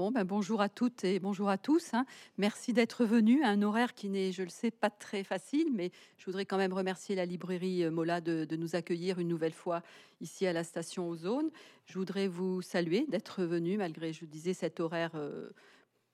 [0.00, 1.92] Bon, ben bonjour à toutes et bonjour à tous.
[1.92, 2.06] hein.
[2.38, 3.44] Merci d'être venus.
[3.44, 6.72] Un horaire qui n'est, je le sais, pas très facile, mais je voudrais quand même
[6.72, 9.82] remercier la librairie euh, Mola de, nous accueillir une nouvelle fois
[10.22, 11.50] ici à la station Ozone.
[11.84, 15.50] Je voudrais vous saluer d'être venus malgré, je disais, cet horaire euh,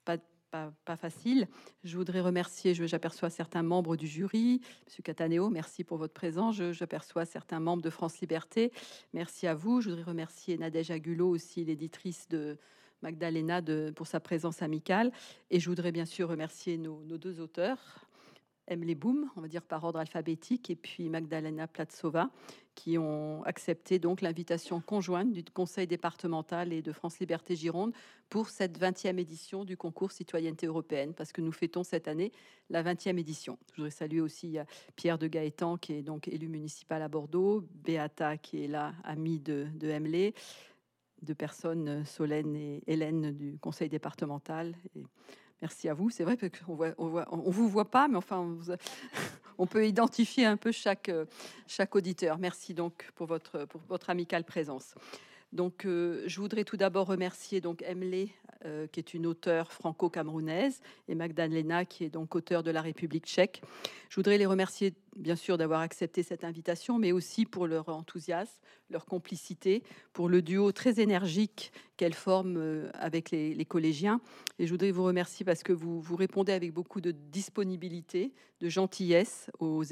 [0.04, 0.18] pas,
[0.50, 1.46] pas, facile.
[1.84, 4.62] Je voudrais remercier, j'aperçois certains membres du jury.
[4.88, 6.56] Monsieur Cataneo, merci pour votre présence.
[6.72, 8.72] J'aperçois certains membres de France Liberté.
[9.12, 9.80] Merci à vous.
[9.80, 12.58] Je voudrais remercier Nadège Agulot aussi, l'éditrice de
[13.02, 13.62] Magdalena
[13.94, 15.12] pour sa présence amicale.
[15.50, 18.06] Et je voudrais bien sûr remercier nos, deux auteurs,
[18.68, 22.30] Emily Boom, on va dire par ordre alphabétique, et puis Magdalena Platsova,
[22.74, 27.92] qui ont accepté donc l'invitation conjointe du Conseil départemental et de France Liberté Gironde
[28.28, 32.32] pour cette 20e édition du concours Citoyenneté européenne, parce que nous fêtons cette année
[32.68, 33.56] la 20e édition.
[33.70, 34.64] Je voudrais saluer aussi euh,
[34.96, 39.38] Pierre de Gaëtan, qui est donc élu municipal à Bordeaux, Beata, qui est là, amie
[39.38, 39.88] de, de
[41.22, 44.74] deux personnes, euh, Solène et Hélène du conseil départemental.
[45.62, 46.10] Merci à vous.
[46.10, 48.56] C'est vrai qu'on voit, vous voit pas, mais enfin,
[49.58, 51.24] on, peut identifier un peu chaque, euh,
[51.66, 52.38] chaque auditeur.
[52.38, 53.66] Merci donc pour votre,
[54.08, 54.94] amicale présence.
[55.52, 61.14] Donc, euh, je voudrais tout d'abord remercier donc euh, qui est une auteure franco-camerounaise, et
[61.14, 63.62] Magdalena, qui est donc auteure de la République tchèque.
[64.10, 68.52] Je voudrais les remercier, bien sûr, d'avoir accepté cette invitation, mais aussi pour leur enthousiasme,
[68.90, 74.20] leur complicité, pour le duo très énergique qu'elles forment euh, avec les, collégiens.
[74.58, 78.68] Et je voudrais vous remercier parce que vous, vous répondez avec beaucoup de disponibilité, de
[78.68, 79.82] gentillesse aux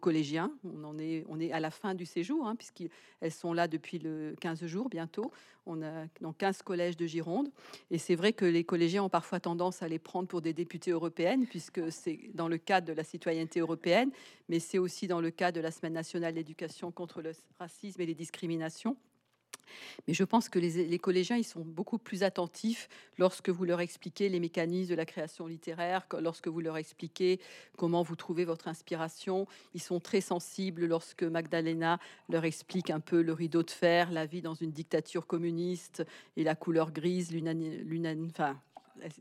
[0.00, 0.52] collégiens.
[0.64, 3.98] On, en est, on est à la fin du séjour, hein, puisqu'elles sont là depuis
[3.98, 5.32] le 15 jours bientôt.
[5.66, 7.48] On a dans 15 collèges de Gironde.
[7.90, 10.90] Et c'est vrai que les collégiens ont parfois tendance à les prendre pour des députés
[10.90, 14.10] européennes, puisque c'est dans le cadre de la citoyenneté européenne,
[14.48, 18.06] mais c'est aussi dans le cadre de la Semaine nationale d'éducation contre le racisme et
[18.06, 18.96] les discriminations.
[20.06, 24.28] Mais je pense que les, collégiens, ils sont beaucoup plus attentifs lorsque vous leur expliquez
[24.28, 27.40] les mécanismes de la création littéraire, que- lorsque vous leur expliquez
[27.76, 29.46] comment vous trouvez votre inspiration.
[29.74, 34.26] Ils sont très sensibles lorsque Magdalena leur explique un peu le rideau de fer, la
[34.26, 36.04] vie dans une dictature communiste
[36.36, 38.60] et la couleur grise, l'unani- l'unani- enfin,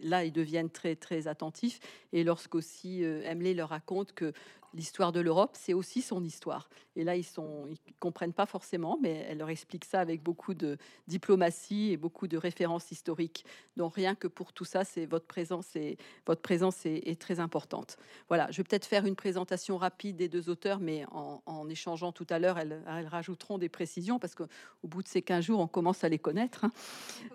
[0.01, 1.79] là, ils deviennent très, très attentifs.
[2.13, 4.33] Et lorsqu'aussi euh, Emily leur raconte que
[4.73, 6.69] l'histoire de l'Europe, c'est aussi son histoire.
[6.95, 10.53] Et là, ils sont, ils comprennent pas forcément, mais elle leur explique ça avec beaucoup
[10.53, 10.77] de
[11.07, 13.43] diplomatie et beaucoup de références historiques.
[13.75, 17.41] Donc rien que pour tout ça, c'est votre présence et votre présence est, est très
[17.41, 17.97] importante.
[18.29, 22.13] Voilà, je vais peut-être faire une présentation rapide des deux auteurs, mais en, en échangeant
[22.13, 24.47] tout à l'heure, elles, elles rajouteront des précisions parce qu'au
[24.85, 26.63] bout de ces 15 jours, on commence à les connaître.
[26.63, 26.71] hein.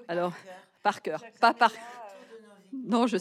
[0.08, 0.32] Alors,
[0.82, 1.72] par cœur, pas par.
[2.84, 3.20] Non, je, euh,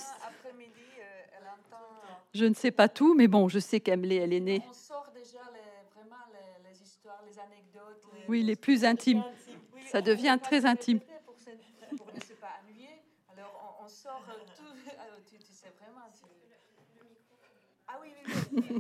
[1.38, 1.86] elle entend.
[2.34, 4.62] je ne sais pas tout, mais bon, je sais qu'Emily, elle est née.
[4.70, 8.06] On sort déjà les, vraiment les, les histoires, les anecdotes.
[8.28, 9.24] Oui, les plus intimes.
[9.74, 10.98] Oui, Ça devient très intime.
[11.00, 12.90] répéter Pour, se- pour ne se pas ennuyer.
[13.36, 14.92] Alors, on, on sort euh, tout.
[15.02, 16.02] Alors, tu, tu sais vraiment.
[16.14, 16.26] tu-
[17.88, 17.94] Ah.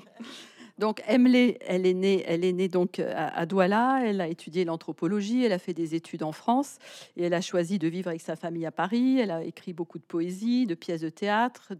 [0.77, 4.01] Donc Emily, elle est née, elle est née donc à, à Douala.
[4.03, 6.79] Elle a étudié l'anthropologie, elle a fait des études en France
[7.15, 9.17] et elle a choisi de vivre avec sa famille à Paris.
[9.19, 11.75] Elle a écrit beaucoup de poésie, de pièces de théâtre,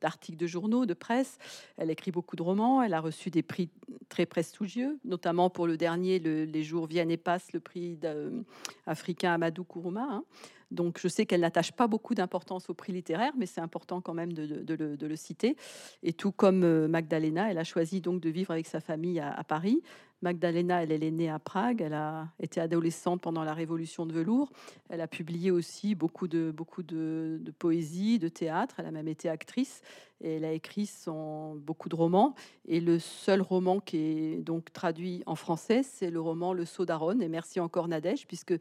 [0.00, 1.38] d'articles de, journaux, de presse.
[1.76, 2.82] Elle a écrit beaucoup de romans.
[2.82, 3.68] Elle a reçu des prix
[4.08, 8.14] très prestigieux, notamment pour le dernier, le- Les jours viennent et passent, le prix d'a-
[8.86, 10.02] africain Amadou Kourouma.
[10.10, 10.24] hein.
[10.70, 14.14] Donc je sais qu'elle n'attache pas beaucoup d'importance au prix littéraire, mais c'est important quand
[14.14, 15.56] même de, le, citer.
[16.02, 19.42] Et tout comme euh, Magdalena, elle a choisi donc de vivre avec sa famille à,
[19.44, 19.82] Paris.
[20.22, 21.80] Magdalena, elle, est née à Prague.
[21.80, 24.52] Elle a été adolescente pendant la Révolution de velours.
[24.90, 26.54] Elle a publié aussi beaucoup de,
[27.58, 28.76] poésie, de théâtre.
[28.78, 29.80] Elle a même été actrice
[30.20, 32.34] et elle a écrit son, beaucoup de romans.
[32.68, 36.84] Et le seul roman qui est donc traduit en français, c'est le roman Le Sceau
[36.84, 37.18] d'Aaron.
[37.20, 38.54] Et merci encore Nadège, puisque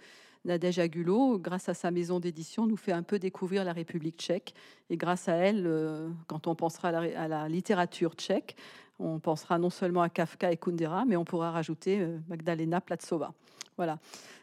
[0.46, 4.54] Nadège Agulot, grâce à sa maison d'édition, nous fait un peu découvrir la République tchèque.
[4.90, 8.56] Et grâce à elle, euh, quand on pensera à la, littérature tchèque,
[9.00, 13.34] on pensera non seulement à Kafka et Kundera, mais on pourra rajouter euh, Magdalena Platsova.
[13.76, 14.00] Voilà.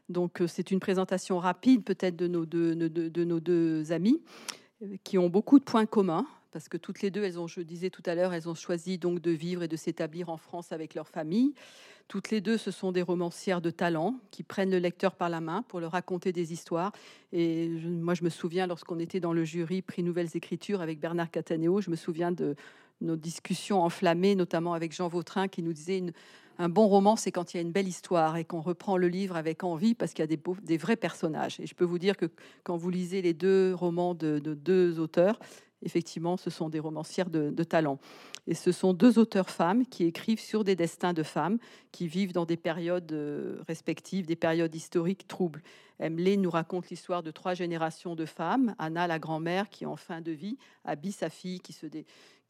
[0.08, 4.22] Donc euh, c'est une présentation rapide peut-être de nos deux, de, nos deux amis
[5.02, 7.90] qui ont beaucoup de points communs parce que toutes les deux, elles ont, je disais
[7.90, 10.94] tout à l'heure, elles ont choisi donc de vivre et de s'établir en France avec
[10.94, 11.52] leur famille.
[12.08, 15.40] Toutes les deux, ce sont des romancières de talent qui prennent le lecteur par la
[15.40, 16.92] main pour leur raconter des histoires.
[17.32, 21.30] Et moi, je me souviens, lorsqu'on était dans le jury Prix Nouvelles Écritures avec Bernard
[21.30, 22.54] Cataneo, je me souviens de
[23.00, 26.02] nos discussions enflammées, notamment avec Jean Vautrin, qui nous disait
[26.58, 29.08] un bon roman, c'est quand il y a une belle histoire et qu'on reprend le
[29.08, 31.60] livre avec envie parce qu'il y a des vrais personnages.
[31.60, 32.26] Et je peux vous dire que
[32.62, 35.38] quand vous lisez les deux romans de, de deux auteurs,
[35.86, 37.98] effectivement, ce sont des romancières de, talent.
[38.46, 41.58] Et ce sont deux auteurs femmes qui écrivent sur des destins de femmes
[41.92, 45.62] qui vivent dans des périodes euh, respectives, des périodes historiques troubles.
[45.98, 48.74] Emily nous raconte l'histoire de trois générations de femmes.
[48.78, 51.72] Anna, la grand-mère, qui en fin de vie, Abby, sa fille, qui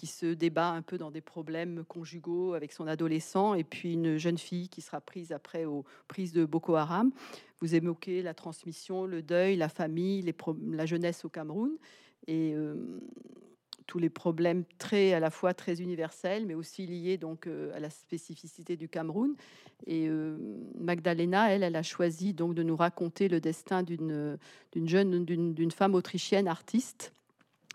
[0.07, 4.39] se, débat un peu dans des problèmes conjugaux avec son adolescent, et puis une jeune
[4.39, 7.13] fille qui sera prise après aux prises de Boko Haram.
[7.61, 10.35] Vous évoquez la transmission, le deuil, la famille,
[10.73, 11.79] la jeunesse au Cameroun
[12.27, 12.55] et
[13.87, 17.91] tous les problèmes très à la fois très universels, mais aussi liés donc à la
[17.91, 19.37] spécificité du Cameroun.
[19.87, 20.09] Et
[20.79, 24.39] Magdalena, elle, elle a choisi donc de nous raconter le destin d'une
[24.75, 27.13] jeune d'une femme autrichienne artiste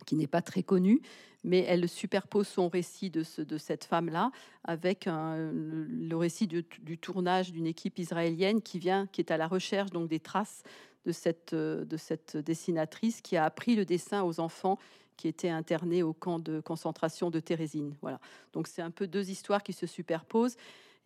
[0.05, 1.01] qui n'est pas très connue,
[1.43, 4.31] mais elle superpose son récit de, ce, de cette femme-là
[4.63, 6.63] avec le récit du,
[6.97, 10.63] tournage d'une équipe israélienne qui est à la recherche donc des traces
[11.05, 14.77] de cette, de cette dessinatrice qui a appris le dessin aux enfants
[15.17, 17.95] qui étaient internés au camp de concentration de Thérésine.
[18.01, 18.19] Voilà.
[18.53, 20.57] Donc c'est un peu deux histoires qui se superposent.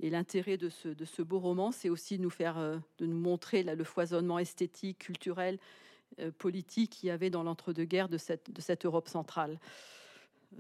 [0.01, 4.99] Et l'intérêt de ce, beau roman, c'est aussi de nous euh, montrer le foisonnement esthétique,
[4.99, 5.57] culturel,
[6.19, 9.57] euh, politique qu'il y avait dans l'entre-deux-guerres de cette Europe centrale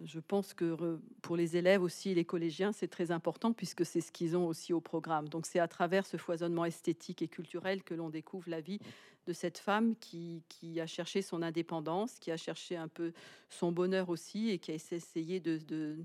[0.03, 4.11] je pense que pour les élèves aussi, les collégiens, c'est très important puisque c'est ce
[4.11, 5.29] qu'ils ont aussi au programme.
[5.29, 8.79] Donc c'est à travers ce foisonnement esthétique et culturel que l'on découvre la vie
[9.25, 10.43] de cette femme qui,
[10.79, 13.11] a cherché son indépendance, qui a cherché un peu
[13.49, 15.97] son bonheur aussi et qui a essayé de,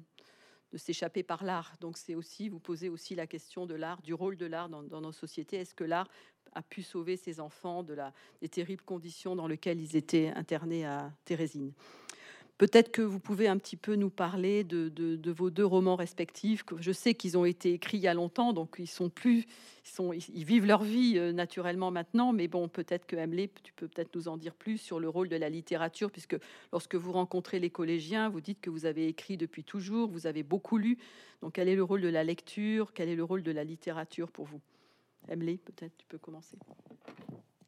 [0.74, 1.76] s'échapper par l'art.
[1.80, 4.82] Donc c'est aussi, vous posez aussi la question de l'art, du rôle de l'art dans,
[4.82, 5.56] dans, nos sociétés.
[5.56, 6.08] Est-ce que l'art
[6.54, 10.86] a pu sauver ces enfants de la, des terribles conditions dans lesquelles ils étaient internés
[10.86, 11.72] à Thérésine?
[12.60, 16.62] Peut-être que vous pouvez un petit peu nous parler de, vos deux romans respectifs.
[16.78, 21.14] Je sais qu'ils ont été écrits il y a longtemps, donc ils vivent leur vie
[21.16, 22.34] euh, naturellement maintenant.
[22.34, 25.30] Mais bon, peut-être que Emily, tu peux peut-être nous en dire plus sur le rôle
[25.30, 26.36] de la littérature, puisque
[26.70, 30.42] lorsque vous rencontrez les collégiens, vous dites que vous avez écrit depuis toujours, vous avez
[30.42, 30.98] beaucoup lu.
[31.40, 32.92] Donc, quel est le rôle de la lecture?
[32.92, 34.60] Quel est le rôle de la littérature pour vous?
[35.30, 36.58] Emily, peut-être tu peux commencer.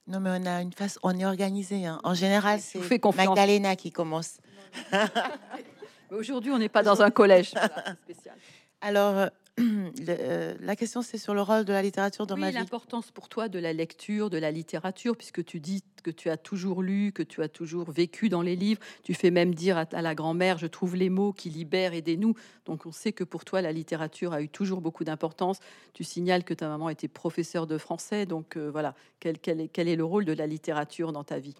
[0.07, 1.87] Non, mais on a une face, on est organisé.
[1.87, 2.01] Hein.
[2.03, 2.81] En général, c'est
[3.15, 4.39] Magdalena qui commence.
[6.11, 7.51] Aujourd'hui, on n'est pas dans un collège
[8.05, 8.37] spécial.
[8.81, 12.57] Alors, euh, euh, la question, c'est sur le rôle de la littérature dans ma vie.
[12.57, 16.39] L'importance pour toi de la lecture, de la littérature, puisque tu dis que tu as
[16.39, 18.81] toujours lu, que tu as toujours vécu dans les livres.
[19.03, 22.35] Tu fais même dire à, la grand-mère, je trouve les mots qui libèrent, aidez-nous.
[22.65, 25.59] Donc on sait que pour toi, la littérature a eu toujours beaucoup d'importance.
[25.93, 28.25] Tu signales que ta maman était professeure de français.
[28.25, 31.39] Donc euh, voilà, quel, quel, est, quel, est, le rôle de la littérature dans ta
[31.39, 31.55] vie?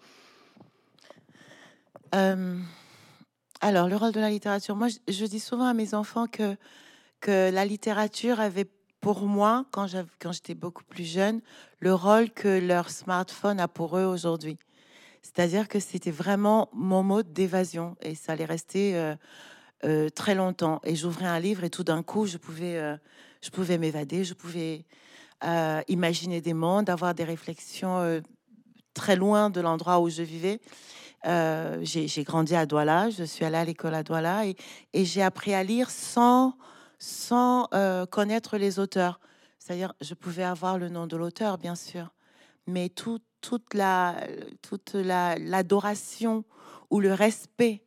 [3.63, 6.57] Alors, le rôle de la littérature, moi, je, dis souvent à mes enfants que,
[7.23, 8.67] que la littérature avait
[8.99, 11.41] pour moi, quand j'étais beaucoup plus jeune,
[11.79, 14.57] le rôle que leur smartphone a pour eux aujourd'hui.
[15.21, 19.15] C'est-à-dire que c'était vraiment mon mode d'évasion et ça allait rester euh,
[19.85, 20.81] euh, très longtemps.
[20.83, 22.97] Et j'ouvrais un livre et tout d'un coup, je pouvais, euh,
[23.53, 24.85] pouvais m'évader, je pouvais
[25.89, 28.21] imaginer des mondes, avoir des réflexions
[28.93, 30.61] très loin de l'endroit où je vivais.
[31.83, 35.61] J'ai grandi à Douala, je suis allée à l'école à Douala et j'ai appris à
[35.61, 36.55] lire sans,
[36.99, 39.19] sans euh, connaître les auteurs.
[39.59, 42.13] C'est-à-dire, je pouvais avoir le nom de l'auteur, bien sûr,
[42.67, 44.15] mais tout, toute la
[44.61, 46.43] toute l'adoration
[46.89, 47.83] ou le respect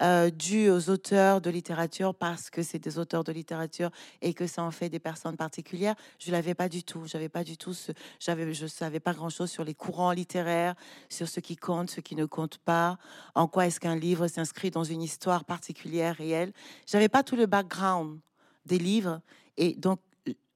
[0.00, 3.90] euh, dû aux auteurs de littérature parce que c'est des auteurs de littérature
[4.20, 5.94] et que ça en fait des personnes particulières.
[6.18, 7.06] Je l'avais pas du tout.
[7.06, 7.72] J'avais pas du tout
[8.18, 10.74] j'avais, je savais pas grand chose sur les courants littéraires,
[11.08, 12.98] sur ce qui compte, ce qui ne compte pas,
[13.36, 16.52] en quoi est-ce qu'un livre s'inscrit dans une histoire particulière réelle.
[16.86, 18.18] J'avais pas tout le background
[18.66, 19.20] des livres
[19.56, 20.00] et donc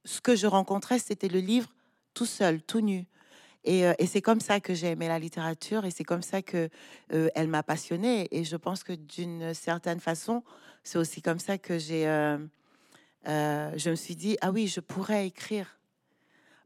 [0.07, 1.69] ce que je rencontrais, c'était le livre
[2.15, 3.07] tout seul, tout nu.
[3.69, 6.69] Euh, et, c'est comme ça que j'ai aimé la littérature et c'est comme ça que
[7.13, 8.29] euh, elle m'a passionnée.
[8.31, 10.45] Et je pense que d'une certaine façon,
[10.85, 12.39] c'est aussi comme ça que j'ai, euh,
[13.27, 15.79] je me suis dit ah oui, je pourrais écrire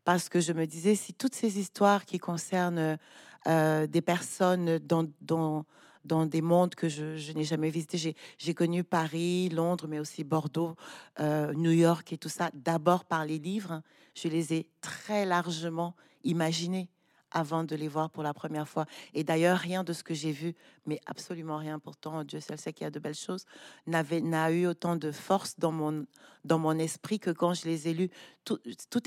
[0.05, 2.99] parce que je me disais si toutes ces histoires qui concernent
[3.47, 5.65] des personnes dans, dans
[6.05, 8.15] dans des mondes que je, n'ai jamais visités.
[8.39, 10.77] J'ai connu Paris, Londres, mais aussi Bordeaux,
[11.19, 13.83] New York et tout ça, d'abord par les livres.
[14.15, 16.89] Je les ai très largement imaginer
[17.31, 18.87] avant de les voir pour la première fois.
[19.15, 20.55] Et d'ailleurs, rien de ce que j'ai vu,
[20.87, 23.45] mais absolument rien, pourtant, Dieu seul sait qu'il y a de belles choses,
[23.87, 28.11] n'a eu autant de force dans mon, esprit que quand je les ai lus.
[28.45, 28.59] Tout,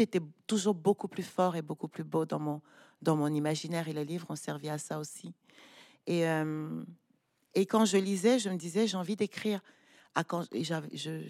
[0.01, 2.39] était toujours beaucoup plus fort et beaucoup plus beau dans
[3.15, 3.87] mon imaginaire.
[3.87, 5.33] Et les livres ont servi à ça aussi.
[6.07, 6.83] Et, euh,
[7.53, 9.61] et quand je lisais, je me disais, j'ai envie d'écrire.
[10.15, 11.21] À quand, je,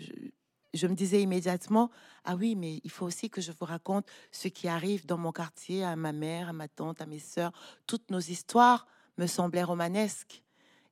[0.74, 1.90] je me disais immédiatement,
[2.26, 5.32] ah oui, mais il faut aussi que je vous raconte ce qui arrive dans mon
[5.32, 7.54] quartier, à ma mère, à ma tante, à mes sœurs.
[7.88, 8.88] Toutes nos histoires
[9.18, 10.44] me semblaient romanesques.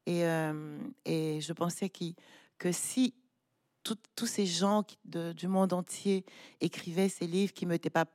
[0.06, 0.22] Et,
[1.06, 1.90] et je pensais
[2.58, 3.14] que si
[3.84, 6.26] tous ces gens du monde entier
[6.60, 8.06] écrivaient ces livres qui ne m'étaient pas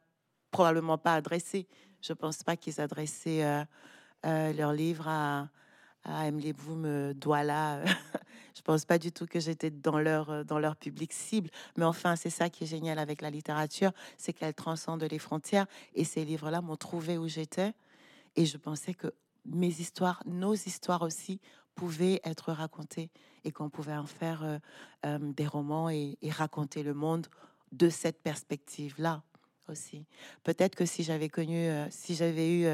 [0.50, 1.66] probablement pas adressés,
[2.00, 3.66] je ne pense pas qu'ils adressaient
[4.25, 5.49] leurs livres à,
[6.04, 7.85] à Emily Boom, Douala.
[8.56, 11.50] je pense pas du tout que j'étais dans leur, dans leur public cible.
[11.76, 15.66] Mais enfin, c'est ça qui est génial avec la littérature, c'est qu'elle transcende les frontières.
[15.94, 17.75] Et ces livres-là m'ont trouvé où j'étais.
[18.37, 19.12] Et je pensais que
[19.44, 21.40] mes histoires, nos histoires aussi,
[21.75, 23.11] pouvaient être racontées
[23.44, 24.58] et qu'on pouvait en faire euh,
[25.04, 27.26] euh, des romans et, raconter le monde
[27.73, 29.23] de cette perspective-là
[29.68, 30.06] aussi.
[30.42, 32.66] Peut-être que si j'avais connu, euh, si j'avais eu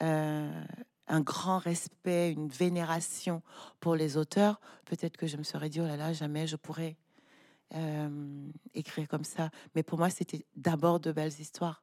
[0.00, 3.42] un grand respect, une vénération
[3.80, 6.96] pour les auteurs, peut-être que je me serais dit, oh là là, jamais je pourrais
[8.74, 9.50] écrire comme ça.
[9.74, 11.82] Mais pour moi, c'était d'abord de belles histoires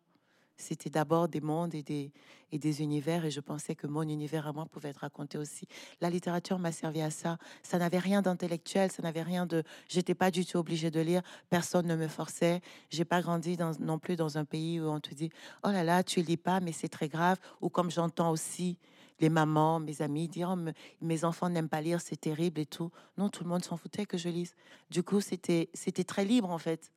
[0.58, 4.66] c'était d'abord des mondes et des, univers, et je pensais que mon univers à moi
[4.66, 5.68] pouvait être raconté aussi.
[6.02, 7.38] La littérature m'a servi à ça.
[7.64, 9.64] Ça n'avait rien d'intellectuel, ça n'avait rien de.
[9.88, 11.22] J'étais pas du tout obligée de lire.
[11.50, 12.62] Personne ne me forçait.
[12.90, 15.30] J'ai pas grandi non plus dans un pays où on te dit
[15.64, 17.40] oh là là, tu lis pas, mais c'est très grave.
[17.62, 18.78] Ou comme j'entends aussi
[19.20, 22.92] les mamans, mes amis dire oh, mes enfants n'aiment pas lire, c'est terrible et tout.
[23.18, 24.56] Non, tout le monde s'en foutait que je lise.
[24.90, 25.68] Du coup, c'était
[26.06, 26.92] très libre en fait.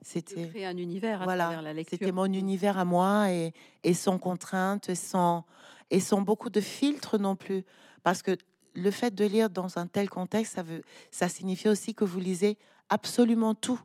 [0.00, 1.98] C'était créer un univers à voilà, la lecture.
[1.98, 3.52] C'était mon univers à moi et,
[3.84, 5.44] et sans contrainte, sans,
[5.90, 7.64] et sans beaucoup de filtres non plus.
[8.02, 8.36] Parce que
[8.74, 12.20] le fait de lire dans un tel contexte, ça, veut, ça signifie aussi que vous
[12.20, 12.56] lisez
[12.88, 13.80] absolument tout.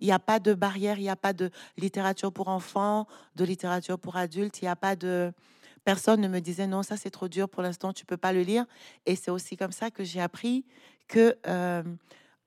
[0.00, 3.06] Il n'y a pas de barrière, il n'y a pas de littérature pour enfants,
[3.36, 5.32] de littérature pour adultes, il n'y a pas de...
[5.84, 8.42] Personne ne me disait non, ça c'est trop dur pour l'instant, tu peux pas le
[8.42, 8.64] lire.
[9.06, 10.64] Et c'est aussi comme ça que j'ai appris
[11.08, 11.82] que euh,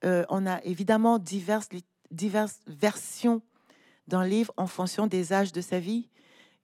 [0.05, 1.69] euh, on a évidemment diverses
[2.11, 3.41] diverses versions
[4.07, 6.09] d'un livre en fonction des âges de sa vie,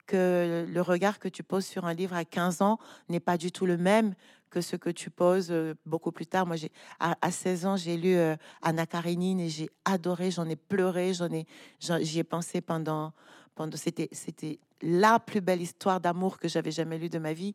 [0.06, 2.78] que le regard que tu poses sur un livre à 15 ans
[3.08, 4.14] n'est pas du tout le même
[4.50, 6.46] que ce que tu poses euh, beaucoup plus tard.
[6.46, 10.56] Moi, j'ai à, 16 ans, j'ai lu euh, Anna Karenine et j'ai adoré, j'en ai
[10.56, 11.46] pleuré, j'en ai
[11.78, 13.12] j'y ai pensé pendant
[13.54, 17.54] pendant c'était c'était la plus belle histoire d'amour que j'avais jamais lue de ma vie.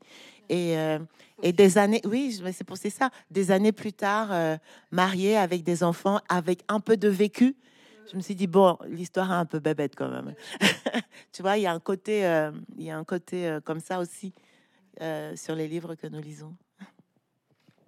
[0.50, 1.00] Et euh,
[1.42, 4.60] et des années oui, c'est pour ça, des années plus tard
[4.92, 7.56] mariée avec des enfants avec un peu de vécu
[8.12, 10.34] je me suis dit bon, l'histoire est un peu bébête quand même.
[11.32, 13.80] tu vois, il y a un côté, euh, il y a un côté euh, comme
[13.80, 14.34] ça aussi
[15.02, 16.54] euh, sur les livres que nous lisons.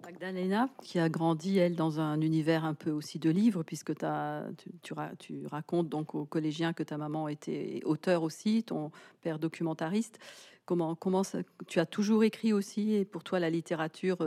[0.02, 4.44] Magdalena, qui a grandi, elle, dans un univers un peu aussi de livres, puisque as,
[4.56, 10.20] tu, tu, racontes donc aux collégiens que ta maman était auteur aussi, ton père documentariste.
[10.64, 11.22] Comment, comment
[11.66, 14.18] tu as toujours écrit aussi, et pour toi, la littérature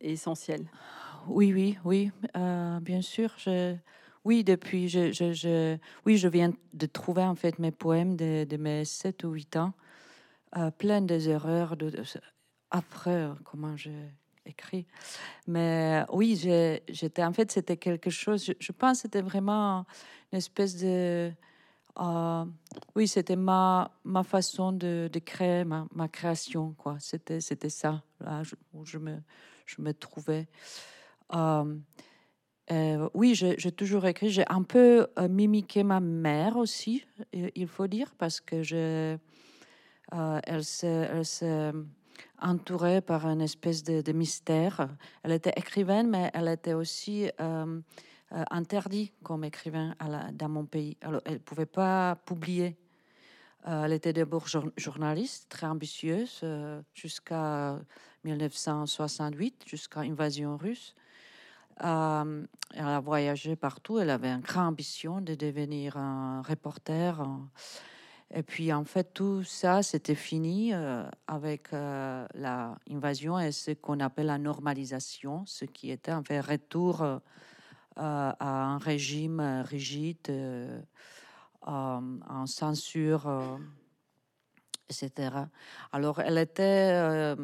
[0.00, 0.64] est essentielle?
[1.26, 2.10] Oui, oui, oui,
[2.80, 3.34] bien sûr.
[3.36, 3.76] Je,
[4.24, 8.84] oui, depuis, je, je, oui, je viens de trouver en fait mes poèmes de, mes
[8.84, 9.72] 7 ou 8 ans,
[10.56, 11.90] euh, plein des erreurs de,
[12.70, 14.10] après comment j'ai
[14.44, 14.86] écrit.
[15.46, 16.36] Mais oui,
[16.88, 19.86] j'étais en fait, c'était quelque chose, je, pense c'était vraiment
[20.32, 21.32] une espèce de...
[21.98, 22.44] Euh,
[22.94, 26.96] oui, c'était ma, ma façon de, de créer ma, ma, création, quoi.
[27.00, 29.18] C'était, c'était ça, là, où je me,
[29.66, 30.46] je me trouvais.
[31.34, 31.76] Euh,
[32.70, 34.30] euh, oui, j'ai toujours écrit.
[34.30, 39.16] J'ai un peu euh, mimiqué ma mère aussi, il faut dire, parce que je,
[40.14, 41.72] euh, elle s'est
[42.40, 44.88] entourée par une espèce de, mystère.
[45.24, 47.28] Elle était écrivaine, mais elle était aussi
[48.30, 49.94] interdite comme écrivain
[50.32, 50.96] dans mon pays.
[51.00, 52.76] Alors, elle ne pouvait pas publier.
[53.66, 54.46] elle était d'abord
[54.76, 56.44] journaliste, très ambitieuse,
[56.94, 57.78] jusqu'à
[58.24, 60.94] 1968, jusqu'à l'invasion russe.
[61.82, 63.98] Euh, elle a voyagé partout.
[63.98, 67.26] Elle avait une grande ambition de devenir un reporter.
[68.32, 73.98] Et puis, en fait, tout ça, c'était fini euh, avec euh, l'invasion et ce qu'on
[74.00, 77.04] appelle la normalisation, ce qui était en fait retour
[77.96, 80.32] à un régime rigide,
[81.62, 83.58] en censure,
[84.88, 85.30] etc.
[85.92, 87.34] Alors, elle était.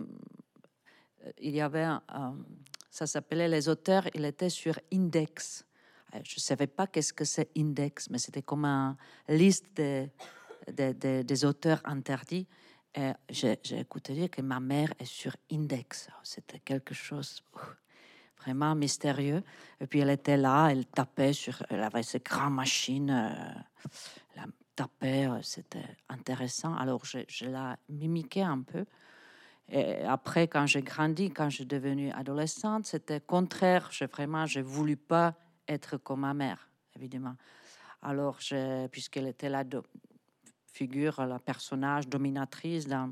[1.40, 2.36] il y avait un
[2.96, 4.08] ça s'appelait Les auteurs.
[4.14, 5.66] Il était sur Index.
[6.14, 8.96] Euh, je ne savais pas qu'est-ce que c'est Index, mais c'était comme une
[9.28, 10.08] liste de,
[11.22, 12.46] des auteurs interdits.
[12.94, 16.08] Et j'ai écouté dire que ma mère est sur Index.
[16.22, 17.42] C'était quelque chose
[18.38, 19.42] vraiment mystérieux.
[19.78, 23.90] Et puis elle était là, elle tapait sur, elle avait ces grandes machines, euh,
[24.36, 26.74] elle tapait, euh, c'était intéressant.
[26.74, 28.86] Alors je, je la mimiquais un peu.
[29.68, 33.88] Et après, quand j'ai grandi, quand je suis devenue adolescente, c'était contraire.
[33.90, 35.34] J'ai vraiment, j'ai voulu pas
[35.66, 37.34] être comme ma mère, évidemment.
[38.02, 38.38] Alors,
[38.90, 39.64] puisqu'elle était là
[40.76, 43.10] figure, la personnage dominatrice dans,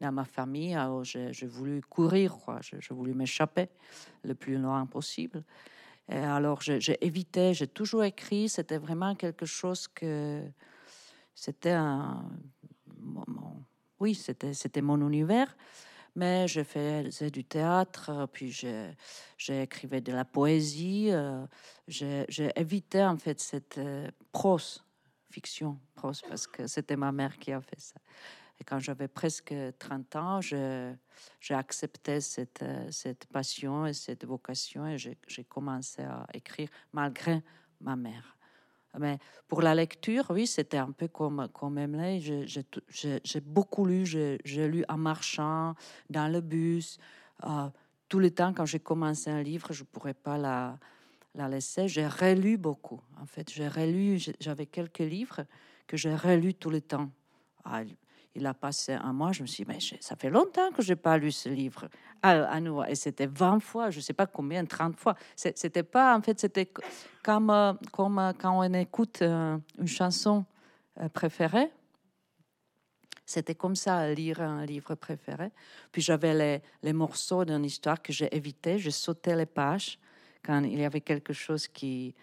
[0.00, 0.76] ma famille.
[1.02, 2.60] J'ai voulu courir, quoi.
[2.60, 3.68] J'ai voulu m'échapper
[4.22, 5.42] le plus loin possible.
[6.08, 8.48] Alors, j'ai évité, j'ai toujours écrit.
[8.48, 10.42] C'était vraiment quelque chose que.
[11.34, 12.24] C'était un.
[14.00, 15.56] oui, c'était mon univers
[16.18, 18.50] mais je faisais du théâtre, puis
[19.38, 21.10] j'écrivais de la poésie.
[21.12, 21.46] Euh,
[21.86, 24.84] j'ai évité en fait cette euh, prose,
[25.30, 27.94] fiction, prose, parce que c'était ma mère qui a fait ça.
[28.58, 32.18] Et quand j'avais presque 30 ans, j'ai accepté
[32.62, 37.44] euh, cette passion et cette vocation et j'ai commencé à écrire malgré
[37.80, 38.37] ma mère.
[38.98, 42.20] Mais pour la lecture, oui, c'était un peu comme, comme Emily.
[42.20, 45.74] J'ai beaucoup lu, j'ai lu en marchant,
[46.10, 46.98] dans le bus.
[47.44, 47.68] Euh,
[48.08, 50.78] tout le temps, quand j'ai commencé un livre, je ne pourrais pas la,
[51.34, 51.88] la laisser.
[51.88, 53.00] J'ai relu beaucoup.
[53.20, 55.44] En fait, j'ai relu, j'avais quelques livres
[55.86, 57.10] que j'ai relus tout le temps.
[57.64, 57.82] Ah,
[58.34, 60.92] il a passé un mois, je me suis dit, mais ça fait longtemps que je
[60.92, 61.88] n'ai pas lu ce livre
[62.22, 62.84] à, nouveau.
[62.84, 65.14] Et c'était 20 fois, je ne sais pas combien, 30 fois.
[65.34, 66.70] C'était pas, en fait, c'était
[67.22, 70.44] comme, euh, comme euh, quand on écoute euh, une chanson
[71.12, 71.70] préférée.
[73.24, 75.50] C'était comme ça, lire un livre préféré.
[75.92, 78.78] Puis j'avais les, les, morceaux d'une histoire que j'ai évité.
[78.78, 79.98] Je sautais les pages
[80.42, 82.14] quand il y avait quelque chose qui,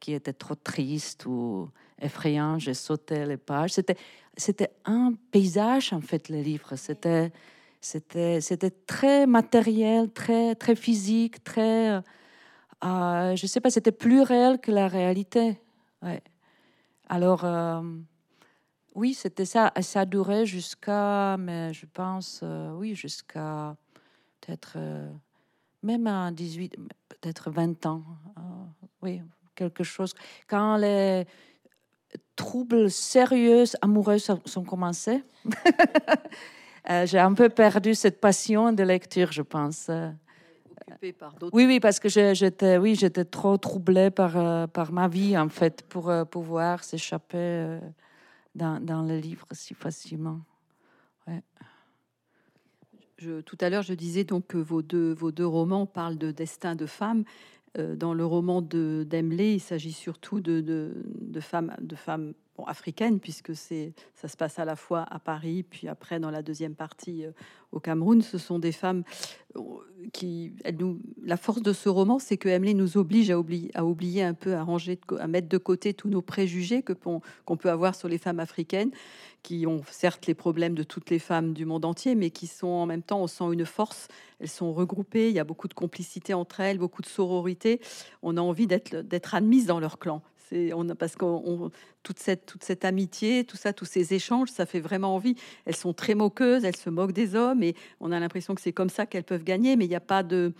[0.00, 2.58] qui était trop triste ou effrayant.
[2.58, 3.72] Je sautais les pages.
[3.72, 3.96] C'était
[4.38, 6.76] c'était un paysage, en fait, le livre.
[6.76, 7.32] C'était,
[7.80, 12.00] c'était, c'était très matériel, très, très physique, très.
[12.84, 15.60] Euh, je sais pas, c'était plus réel que la réalité.
[16.02, 16.22] Ouais.
[17.08, 17.82] Alors, euh,
[18.94, 19.72] oui, c'était ça.
[19.80, 23.76] Ça durait jusqu'à, mais je pense, euh, oui, jusqu'à
[24.40, 24.78] peut-être
[25.82, 26.76] même à 18,
[27.08, 28.04] peut-être 20 ans.
[29.02, 29.20] oui,
[29.56, 30.14] quelque chose.
[30.46, 31.26] Quand les
[32.36, 35.22] troubles sérieux amoureux sont commencés.
[36.90, 39.90] Euh, j'ai un peu perdu cette passion de lecture, je pense.
[41.18, 45.36] par oui, oui, parce que j'étais, oui, j'étais trop troublée par, euh, par ma vie,
[45.36, 47.78] en fait, pour euh, pouvoir s'échapper
[48.54, 50.40] dans, dans, le livre si facilement.
[53.18, 56.30] Je, tout à l'heure, je disais donc que vos deux, vos deux romans parlent de
[56.30, 57.24] destin de femmes.
[57.76, 59.06] Euh, dans le roman de
[59.54, 60.92] il s'agit surtout de,
[61.40, 62.34] femmes, de femmes
[62.66, 66.42] africaines, puisque c'est ça se passe à la fois à Paris, puis après dans la
[66.42, 67.30] deuxième partie euh,
[67.72, 68.22] au Cameroun.
[68.22, 69.04] Ce sont des femmes
[69.56, 69.60] euh,
[70.12, 73.84] qui, nous, la force de ce roman, c'est que Emily nous oblige à oublier, à
[73.84, 77.70] oublier un peu, à ranger, à mettre de côté tous nos préjugés que qu'on peut
[77.70, 78.90] avoir sur les femmes africaines,
[79.42, 82.66] qui ont certes les problèmes de toutes les femmes du monde entier, mais qui sont
[82.66, 84.08] en même temps, on sent une force.
[84.40, 87.80] Elles sont regroupées, il y a beaucoup de complicité entre elles, beaucoup de sororité.
[88.22, 90.22] On a envie d'être d'être admise dans leur clan
[90.98, 91.24] parce que
[92.02, 95.34] toute cette, toute cette amitié, tout ça, tous ces échanges, ça fait vraiment envie.
[95.64, 98.72] Elles sont très moqueuses, elles se moquent des hommes et on a l'impression que c'est
[98.72, 100.52] comme ça qu'elles peuvent gagner, mais il n'y a pas de,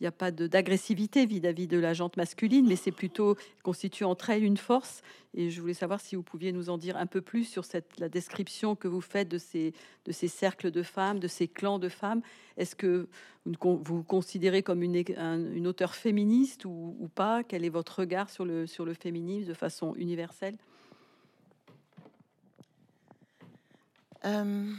[0.00, 4.30] il n'y a pas d'agressivité vis-à-vis de la jante masculine, mais c'est plutôt constitue entre
[4.30, 5.02] elles une force.
[5.34, 7.98] Et je voulais savoir si vous pouviez nous en dire un peu plus sur cette,
[8.00, 9.72] la description que vous faites de ces,
[10.04, 12.22] de ces cercles de femmes, de ces clans de femmes.
[12.56, 13.08] Est-ce que
[13.46, 17.44] vous vous considérez comme une, une auteure féministe ou, pas?
[17.44, 20.56] Quel est votre regard sur le, sur le féminisme de façon universelle?
[24.24, 24.72] Euh,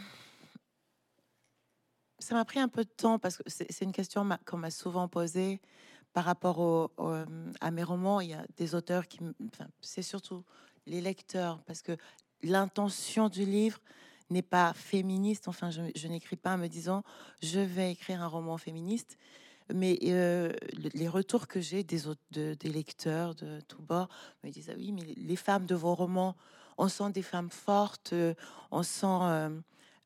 [2.26, 5.08] ça m'a pris un peu de temps parce que c'est une question qu'on m'a souvent
[5.08, 5.62] posée
[6.12, 6.90] par rapport
[7.62, 8.20] à mes romans.
[8.20, 9.20] Il y a des auteurs qui,
[9.82, 10.44] c'est surtout
[10.88, 11.96] les lecteurs parce que
[12.42, 13.78] l'intention du livre
[14.32, 15.48] n'est pas féministe.
[15.48, 17.04] Enfin, je, n'écris pas en me disant
[17.44, 19.18] je vais écrire un roman féministe.
[19.72, 20.52] Mais euh,
[20.94, 24.10] les retours que j'ai des, de, des lecteurs de tous bords
[24.44, 26.36] me disent ah oui, mais les femmes de vos romans,
[26.80, 28.34] on sent des femmes fortes, euh,
[28.72, 29.50] on sent euh,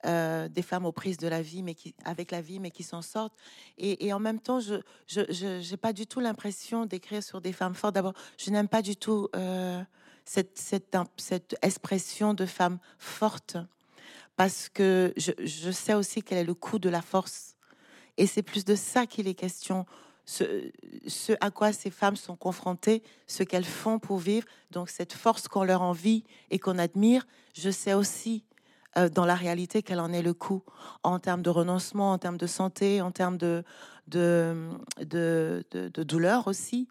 [0.05, 2.83] euh, des femmes aux prises de la vie, mais qui, avec la vie, mais qui
[2.83, 3.33] s'en sortent.
[3.77, 7.95] Et, en même temps, je n'ai pas du tout l'impression d'écrire sur des femmes fortes.
[7.95, 9.83] D'abord, je n'aime pas du tout euh,
[10.23, 13.57] cette, expression de femme forte,
[14.37, 17.57] parce que je, sais aussi quel est le coût de la force.
[18.15, 19.85] Et c'est plus de ça qu'il est question.
[20.23, 20.71] Ce,
[21.07, 24.47] ce, à quoi ces femmes sont confrontées, ce qu'elles font pour vivre.
[24.71, 28.45] Donc cette force qu'on leur envie et qu'on admire, je sais aussi
[28.95, 30.63] dans la réalité quel en est le coût
[31.03, 33.63] en termes de renoncement, en termes de santé, en termes de,
[34.07, 34.71] de,
[35.71, 36.87] de, douleur aussi.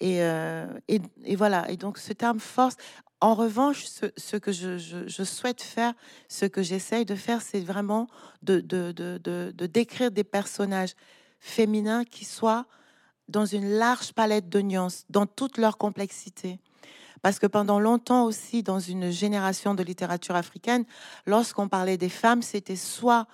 [0.00, 2.76] Et, euh, et, et, voilà, et donc ce terme force,
[3.20, 3.84] en revanche,
[4.16, 5.92] ce, que je, je, souhaite faire,
[6.28, 8.06] ce que j'essaye de faire, c'est vraiment
[8.42, 10.94] de, de, décrire des personnages
[11.40, 12.66] féminins qui soient
[13.28, 16.60] dans une large palette de nuances, dans toute leur complexité.
[17.22, 20.84] Parce que pendant longtemps aussi, dans une génération de littérature africaine,
[21.26, 23.26] lorsqu'on parlait des femmes, c'était soit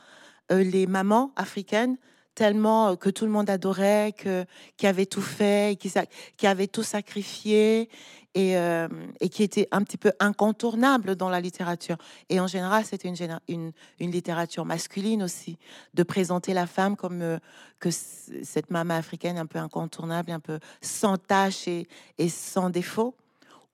[0.52, 1.96] euh, les mamans africaines,
[2.34, 4.44] tellement euh, que tout le monde adorait, que,
[4.76, 5.90] qui avaient tout fait, qui,
[6.36, 7.88] qui avaient tout sacrifié
[8.34, 8.88] et, euh,
[9.20, 11.96] et, qui était un petit peu incontournable dans la littérature.
[12.28, 15.56] Et en général, c'était une, littérature masculine aussi,
[15.94, 17.38] de présenter la femme comme
[17.78, 21.86] que cette maman africaine un peu incontournable, un peu sans tâche et,
[22.18, 23.14] et sans défaut.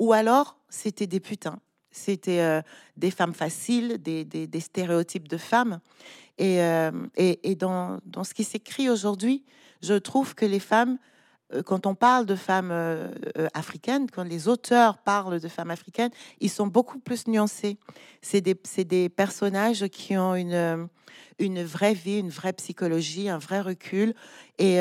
[0.01, 1.61] Ou alors, c'était des putains.
[1.93, 2.61] C'était euh,
[2.97, 5.81] des femmes faciles, des, des, stéréotypes de femmes.
[6.39, 6.59] Et,
[7.17, 9.45] et, et dans, dans, ce qui s'écrit aujourd'hui,
[9.83, 11.10] je trouve que les femmes euh,
[11.65, 13.09] quand on parle de femmes euh,
[13.39, 16.11] euh, africaines, quand les auteurs parlent de femmes africaines,
[16.41, 17.79] ils sont beaucoup plus nuancés.
[18.23, 20.89] C'est des, des, personnages qui ont une,
[21.65, 24.15] vraie vie, une vraie psychologie, un vrai recul,
[24.59, 24.81] et,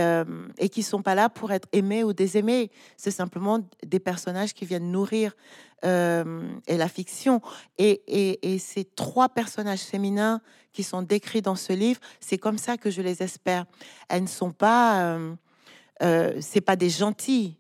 [0.72, 2.70] qui sont pas là pour être aimés ou désaimés.
[2.98, 5.34] C'est simplement des personnages qui viennent nourrir
[5.82, 7.42] la fiction.
[7.78, 10.42] Et, ces trois personnages féminins
[10.74, 13.66] qui sont décrits dans ce livre, c'est comme ça que je les espère.
[14.08, 15.34] Elles ne sont pas euh,
[16.00, 17.58] c'est pas des gentils.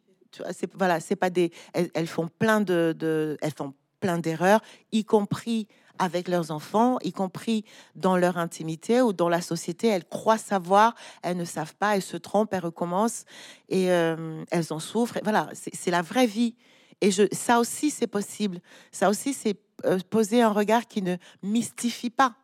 [0.51, 1.51] C'est, voilà, c'est pas des.
[1.73, 5.67] Elles, font plein de, elles font plein d'erreurs, y compris
[5.99, 9.87] avec leurs enfants, y compris dans leur intimité ou dans la société.
[9.87, 13.25] Elles croient savoir, elles ne savent pas, elles se trompent, elles recommencent
[13.67, 15.19] et euh, elles en souffrent.
[15.23, 16.55] voilà, c'est, la vraie vie.
[17.01, 18.61] Et je, ça aussi, c'est possible.
[18.91, 22.35] Ça aussi, c'est euh, poser un regard qui ne mystifie pas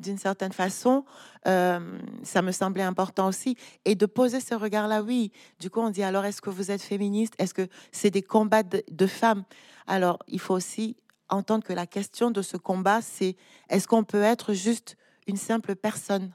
[0.00, 1.04] d'une certaine façon,
[1.46, 3.56] euh, ça me semblait important aussi.
[3.84, 5.32] Et de poser ce regard-là, oui.
[5.58, 7.34] Du coup, on dit alors, est-ce que vous êtes féministe?
[7.38, 9.44] Est-ce que c'est des combats de, femmes?
[9.86, 10.96] Alors, il faut aussi
[11.28, 13.36] entendre que la question de ce combat, c'est
[13.68, 16.32] est-ce qu'on peut être juste une simple personne?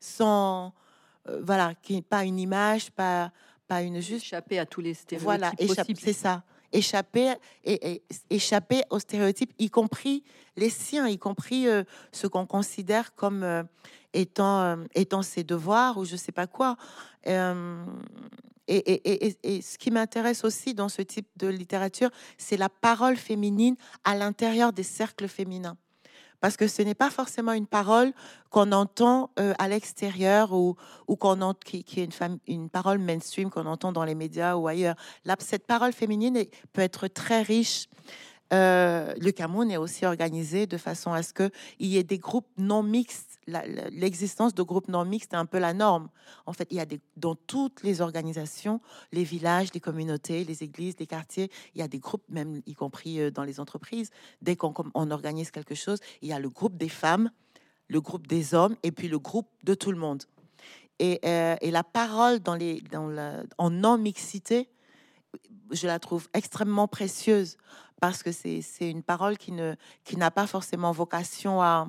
[0.00, 0.74] Sans,
[1.28, 3.32] euh, voilà, qui pas une image, pas,
[3.66, 4.26] pas une juste.
[4.26, 5.24] Échapper à tous les stéréotypes.
[5.24, 5.52] Voilà,
[5.96, 10.24] c'est ça échapper, et, échapper aux stéréotypes, y compris
[10.56, 13.62] les siens, y compris euh, ce qu'on considère comme euh,
[14.12, 16.76] étant, euh, étant ses devoirs ou je sais pas quoi.
[18.70, 23.76] Et, et, ce qui m'intéresse aussi dans ce type de littérature, c'est la parole féminine
[24.04, 25.78] à l'intérieur des cercles féminins
[26.40, 28.12] parce que ce n'est pas forcément une parole
[28.50, 33.50] qu'on entend euh, à l'extérieur ou, qu'on entend, qui, est une, femme, une parole mainstream
[33.50, 34.96] qu'on entend dans les médias ou ailleurs.
[35.40, 37.88] Cette parole féminine peut être très riche
[38.52, 41.50] euh, le Cameroun est aussi organisé de façon à ce qu'il
[41.86, 43.38] y ait des groupes non mixtes.
[43.92, 46.08] L'existence de groupes non mixtes est un peu la norme.
[46.46, 48.80] En fait, il y a dans toutes les organisations,
[49.12, 52.74] les villages, les communautés, les églises, les quartiers, il y a des groupes, même y
[52.74, 54.10] compris euh, dans les entreprises.
[54.42, 57.30] Dès qu'on on organise quelque chose, il y a le groupe des femmes,
[57.88, 60.24] le groupe des hommes et puis le groupe de tout le monde.
[60.98, 64.68] Et, euh, et la parole dans les, dans la, en non-mixité,
[65.70, 67.56] je la trouve extrêmement précieuse
[68.00, 71.88] parce que c'est une parole qui n'a qui pas forcément vocation à...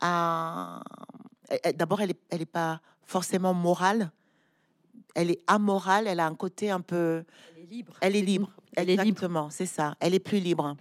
[0.00, 0.82] à
[1.74, 4.10] D'abord, elle n'est elle est pas forcément morale,
[5.14, 7.24] elle est amorale, elle a un côté un peu...
[7.54, 7.92] Elle est libre.
[8.00, 10.76] Elle est libre, elle exactement, c'est ça, elle est plus libre.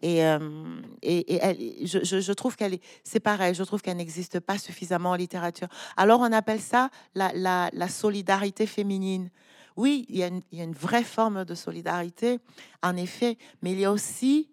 [0.00, 4.40] Et, euh, et, elle, je, je, trouve qu'elle est, c'est pareil, je trouve qu'elle n'existe
[4.40, 5.68] pas suffisamment en littérature.
[5.96, 9.30] Alors on appelle ça la, la, la solidarité féminine
[9.76, 10.26] oui, il y, a
[10.64, 12.40] une, vraie forme de solidarité,
[12.82, 14.50] en effet, mais il y a aussi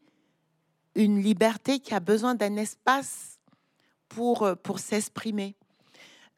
[0.95, 3.39] une liberté qui a besoin d'un espace
[4.07, 5.55] pour, euh, pour s'exprimer.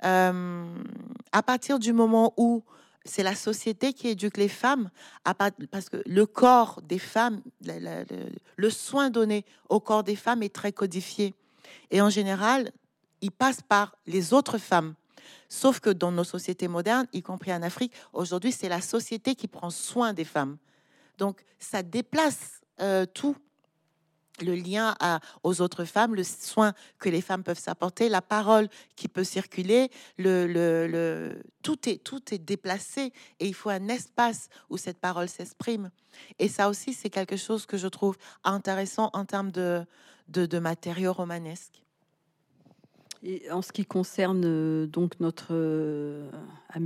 [0.04, 0.65] Euh,
[1.32, 2.63] à partir du moment où
[3.06, 4.89] c'est la société qui éduque les femmes,
[5.72, 10.72] parce que le corps des femmes, le, soin donné au corps des femmes est très
[10.72, 11.34] codifié.
[11.89, 12.72] Et en général,
[13.22, 14.94] il passe par les autres femmes.
[15.50, 19.48] Sauf que dans nos sociétés modernes, y compris en Afrique, aujourd'hui, c'est la société qui
[19.48, 20.58] prend soin des femmes.
[21.17, 23.36] Donc, ça déplace euh, tout
[24.41, 24.96] le lien
[25.44, 29.89] aux autres femmes, le soin que les femmes peuvent s'apporter, la parole qui peut circuler,
[30.17, 35.30] le, le, tout, est, tout est déplacé et il faut un espace où cette parole
[35.30, 35.91] s'exprime.
[36.39, 39.86] Et ça aussi, c'est quelque chose que je trouve intéressant en termes de,
[40.28, 41.81] de, de matériaux romanesques.
[43.52, 45.54] En ce qui concerne euh, donc notre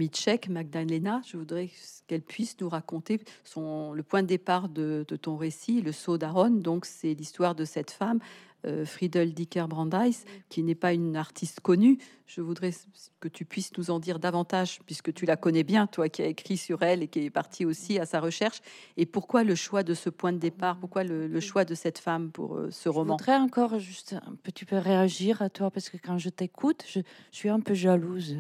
[0.08, 1.70] tchèque, Magdalena, je voudrais
[2.08, 6.18] qu'elle puisse nous raconter son, le point de départ de, de ton récit, le saut
[6.18, 6.50] d'Aaron.
[6.50, 8.20] Donc, c'est l'histoire de cette femme
[8.66, 12.00] euh, Friedel Dicker Brandeis, qui n'est pas une artiste connue.
[12.26, 12.72] Je voudrais
[13.20, 16.28] que tu puisses nous en dire davantage, puisque tu la connais bien, toi qui as
[16.28, 18.62] écrit sur elle et qui est parti aussi à sa recherche.
[18.98, 20.78] Et pourquoi le choix de ce point de départ?
[20.80, 23.18] Pourquoi le, choix de cette femme pour euh, ce roman?
[23.20, 26.84] Je voudrais encore juste un petit peu réagir à toi, parce que quand je t'écoute,
[26.88, 28.38] je, suis un peu jalouse.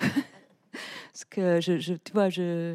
[1.12, 2.74] parce que je, tu vois, je,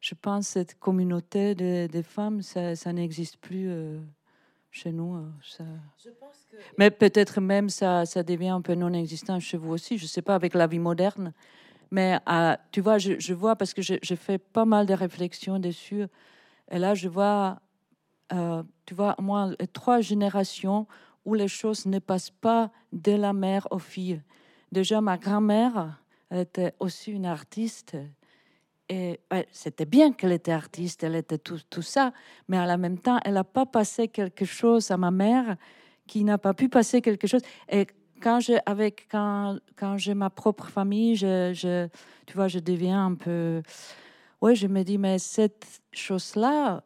[0.00, 3.70] je pense cette communauté des femmes, ça, ça n'existe plus
[4.70, 5.24] chez nous.
[5.42, 5.64] Ça...
[6.76, 9.96] Mais peut-être même ça, ça devient un peu non existant chez vous aussi.
[9.96, 11.32] Je ne sais pas, avec la vie moderne.
[11.90, 12.18] Mais
[12.70, 16.04] tu vois, je, je vois, parce que j'ai fait pas mal de réflexions dessus.
[16.70, 17.58] Et là, je vois,
[18.84, 20.86] tu vois, moi, trois générations
[21.24, 24.20] où les choses ne passent pas de la mère aux filles.
[24.70, 25.98] Déjà, ma grand-mère
[26.30, 27.96] était aussi une artiste.
[28.88, 29.20] Et
[29.52, 32.12] c'était bien qu'elle était artiste, elle était tout, tout ça,
[32.48, 35.56] mais à la même temps, elle n'a pas passé quelque chose à ma mère
[36.06, 37.42] qui n'a pas pu passer quelque chose.
[37.68, 37.86] Et
[38.22, 41.86] quand j'ai avec quand, quand j'ai ma propre famille, je,
[42.26, 43.62] tu vois, je deviens un peu,
[44.40, 46.82] ouais, je me dis mais cette chose-là,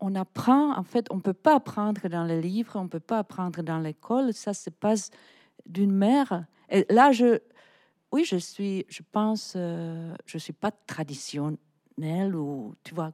[0.00, 3.62] on, apprend, en fait, on peut pas apprendre dans les livres, on peut pas apprendre
[3.62, 5.10] dans l'école, ça se passe
[5.66, 6.46] d'une mère.
[6.70, 7.38] Et là, je,
[8.14, 13.12] oui, je suis, je pense, euh, je suis pas traditionnelle ou, tu vois,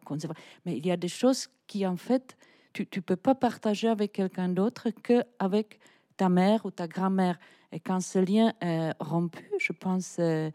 [0.64, 2.36] mais il y a des choses qui, en fait,
[2.74, 5.80] tu ne peux pas partager avec quelqu'un d'autre qu'avec
[6.16, 7.38] ta mère ou ta grand-mère.
[7.72, 10.50] Et quand ce lien est rompu, je pense, euh,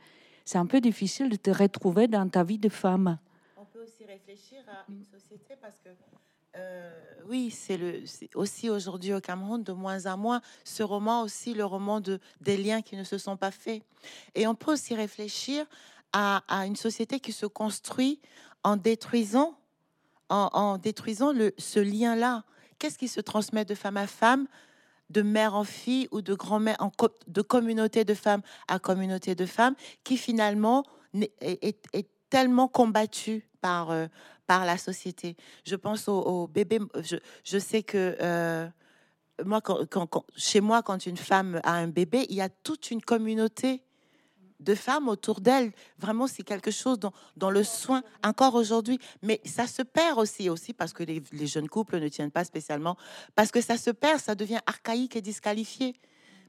[0.46, 3.18] c'est un peu difficile de te retrouver dans ta vie de femme
[3.86, 5.90] aussi réfléchir à une société parce que
[7.28, 7.80] oui, c'est
[8.36, 12.58] aussi aujourd'hui au Cameroun de moins en moins ce roman aussi le roman de des
[12.58, 13.82] liens qui ne se sont pas faits.
[14.36, 15.66] Et on peut aussi réfléchir
[16.14, 18.22] à, une société qui se construit
[18.64, 19.58] en détruisant
[20.30, 22.44] en, détruisant ce lien-là.
[22.80, 24.48] Qu'est-ce qui se transmet de femme à femme,
[25.12, 26.92] de mère en fille ou de grand-mère en
[27.28, 30.84] de communauté de femmes à communauté de femmes qui finalement
[31.42, 31.78] est,
[32.30, 34.08] tellement combattu par, euh,
[34.48, 35.36] par la société.
[35.66, 36.80] Je pense aux, bébés.
[37.44, 38.68] Je, sais que euh,
[39.44, 39.62] moi,
[40.36, 43.82] chez moi, quand une femme a un bébé, il y a toute une communauté
[44.60, 45.72] de femmes autour d'elle.
[45.98, 47.00] Vraiment, c'est quelque chose
[47.36, 49.00] dans, le soin, encore aujourd'hui.
[49.22, 52.98] Mais ça se perd aussi, aussi parce que les, jeunes couples ne tiennent pas spécialement,
[53.36, 55.94] parce que ça se perd, ça devient archaïque et disqualifié.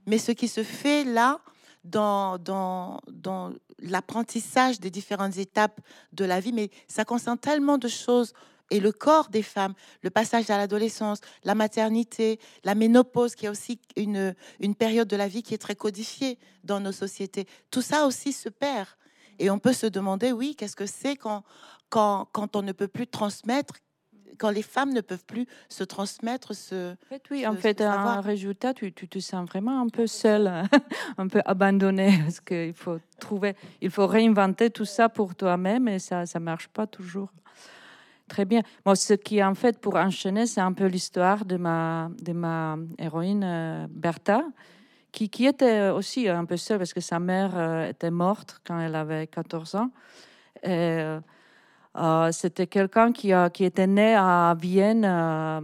[0.06, 1.40] Mais ce qui se fait là,
[1.86, 5.80] dans, dans, dans l'apprentissage des différentes étapes
[6.12, 8.32] de la vie, mais ça concerne tellement de choses.
[8.70, 13.48] Et le corps des femmes, le passage à l'adolescence, la maternité, la ménopause, qui est
[13.48, 17.46] aussi une, une période de la vie qui est très codifiée dans nos sociétés.
[17.70, 18.88] Tout ça aussi se perd.
[19.38, 21.44] Et on peut se demander, oui, qu'est-ce que c'est quand,
[21.90, 23.74] quand, quand on ne peut plus transmettre
[24.36, 26.92] quand les femmes ne peuvent plus se transmettre ce.
[26.92, 30.50] En fait, oui, en fait, un résultat, tu, tu, te sens vraiment un peu seul,
[31.18, 35.98] un peu abandonné, parce qu'il faut trouver, il faut réinventer tout ça pour toi-même et
[35.98, 37.30] ça, ça marche pas toujours.
[38.28, 38.62] Très bien.
[38.84, 42.76] Moi, ce qui, en fait, pour enchaîner, c'est un peu l'histoire de ma, de ma
[42.98, 44.42] héroïne euh, Bertha,
[45.12, 48.80] qui, qui, était aussi un peu seule parce que sa mère euh, était morte quand
[48.80, 49.90] elle avait 14 ans.
[50.64, 51.16] Et,
[51.96, 55.60] euh, euh, c'était quelqu'un qui, qui, était né à Vienne euh,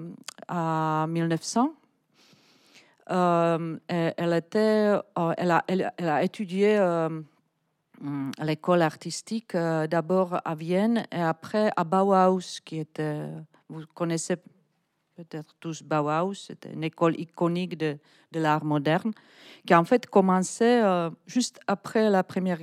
[0.49, 1.75] en 1900.
[3.11, 4.33] Euh, elle,
[6.09, 7.09] a, étudié à
[8.43, 13.27] l'école artistique d'abord à Vienne et après à Bauhaus, qui était,
[13.69, 14.37] vous connaissez
[15.25, 17.99] peut-être tous Bauhaus, c'était une école iconique de,
[18.33, 19.13] de l'art moderne,
[19.67, 22.59] qui a en fait commencé euh, juste après la Première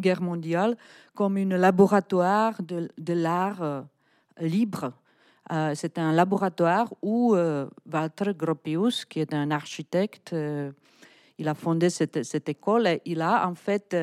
[0.00, 0.76] Guerre mondiale
[1.14, 3.82] comme un laboratoire de, de l'art euh,
[4.40, 4.92] libre.
[5.50, 7.34] Euh, c'était un laboratoire où
[7.92, 10.34] Walter Gropius, qui est un architecte,
[11.38, 13.96] il a fondé cette, cette, école et il a en fait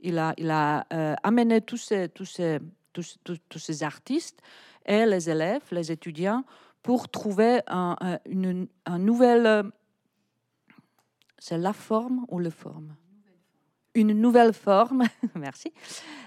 [0.00, 0.86] il a, il a
[1.22, 2.58] amené tous ces, tous, ces,
[2.92, 4.40] tous, tous ces artistes
[4.86, 6.44] et les élèves, les étudiants,
[6.82, 9.46] pour trouver un, une, un nouvelle...
[9.46, 9.62] Euh,
[11.38, 12.94] c'est la forme ou le forme?
[13.94, 15.72] Une nouvelle forme, merci,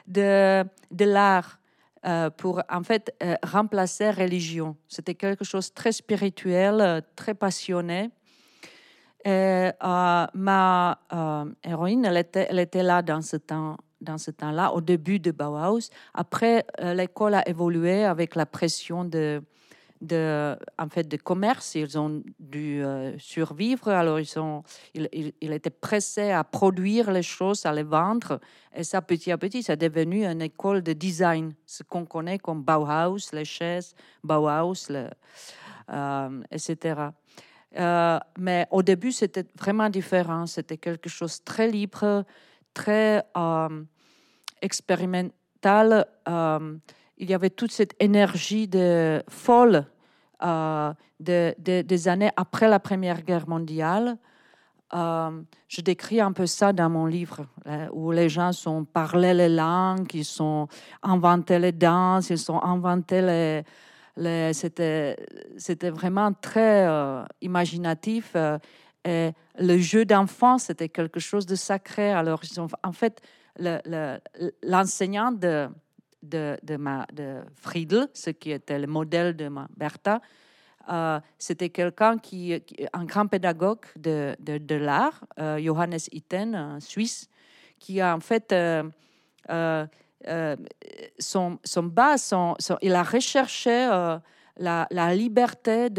[0.08, 1.60] de, de l'art
[2.06, 4.76] euh, pour en fait euh, remplacer religion.
[4.88, 8.12] C'était quelque chose de très spirituel, très passionné.
[9.26, 11.00] Ma
[11.64, 15.32] héroïne, elle était, elle était là dans ce temps dans ce temps-là, au début de
[15.32, 15.90] Bauhaus.
[16.14, 19.42] Après, l'école a évolué avec la pression de,
[20.02, 21.76] de, en fait, de commerce.
[21.76, 23.90] Ils ont dû euh, survivre.
[23.90, 28.40] Alors, ils, ont, ils, étaient pressés à produire les choses, à les vendre.
[28.74, 32.64] Et ça, petit à petit, c'est devenu une école de design, ce qu'on connaît comme
[32.64, 37.10] Bauhaus, les chaises, Bauhaus, euh, etc.
[37.78, 40.46] Euh, mais au début, c'était vraiment différent.
[40.46, 42.26] C'était quelque chose de très libre,
[42.74, 43.24] très
[44.62, 46.06] expérimental
[47.18, 49.86] il y avait toute cette énergie de folle
[50.44, 54.18] euh, des années après la Première Guerre mondiale.
[54.94, 57.46] Euh, je décris un peu ça dans mon livre,
[57.92, 60.68] où les gens sont parlé les langues, ils sont
[61.02, 63.64] inventé les danses, ils sont inventé les,
[64.54, 65.16] c'était,
[65.90, 68.32] vraiment très euh, imaginatif.
[68.36, 68.58] Euh,
[69.04, 72.12] et le jeu d'enfant, c'était quelque chose de sacré.
[72.12, 72.42] Alors,
[72.84, 73.22] en fait,
[74.64, 75.70] l'enseignant de,
[76.30, 80.22] de, de, Friedel, ce qui était le modèle de ma Bertha,
[80.90, 82.62] euh, c'était quelqu'un qui,
[82.94, 87.30] un grand pédagogue de, de, l'art, euh, Johannes Itten, un Suisse,
[87.80, 88.84] qui a en fait euh,
[91.20, 92.16] son, son bas,
[92.82, 93.88] il a recherché
[94.58, 95.90] la, liberté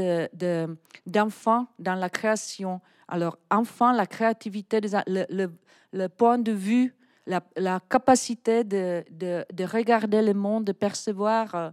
[1.07, 2.81] d'enfants de, dans la création.
[3.09, 6.96] Alors, enfant, la créativité, le point de vue,
[7.27, 11.73] la, capacité de, de, regarder le monde, de percevoir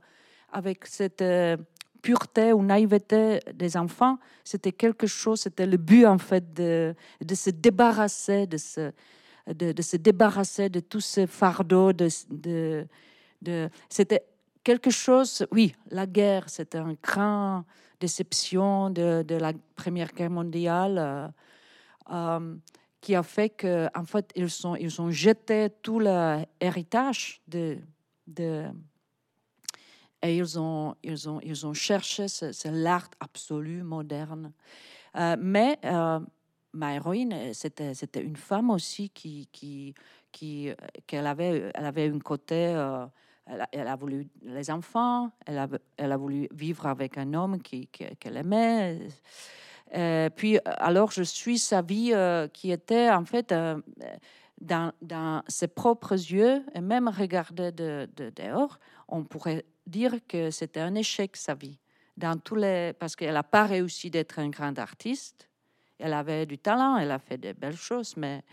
[0.52, 1.24] avec cette
[2.02, 7.36] pureté ou naïveté des enfants, c'était quelque chose, c'était le but en fait de, de
[7.36, 8.92] se débarrasser de ce,
[9.48, 12.08] de, se débarrasser de tous ces fardeaux, de,
[13.42, 14.24] de, c'était
[14.64, 17.64] quelque chose, oui, la guerre, c'était une grande
[18.00, 21.28] déception de, la Première Guerre mondiale euh,
[22.12, 22.56] euh,
[23.04, 27.78] qui a fait qu'en en fait, ils, sont, ils ont jeté tout l'héritage de,
[28.26, 28.66] de,
[30.22, 34.54] et ils ont, ils ont, ils ont cherché ce, l'art absolu, moderne.
[35.18, 36.22] Euh, mais euh,
[36.72, 39.94] ma héroïne, c'était, c'était une femme aussi qui, qui,
[40.32, 40.72] qui,
[41.06, 43.06] qu'elle avait, elle avait un côté, euh,
[43.74, 47.88] elle, a, voulu les enfants, elle a, elle a voulu vivre avec un homme qui,
[47.88, 49.10] qu'elle aimait.
[50.36, 52.14] Puis alors je suis sa vie
[52.54, 53.54] qui était en fait
[54.60, 60.80] dans, ses propres yeux et même regarder de, de dehors, on pourrait dire que c'était
[60.80, 61.80] un échec sa vie.
[62.16, 65.50] Dans tous les, parce qu'elle n'a pas réussi d'être un grand artiste.
[66.00, 68.44] Elle avait du talent, elle a fait de belles choses, mais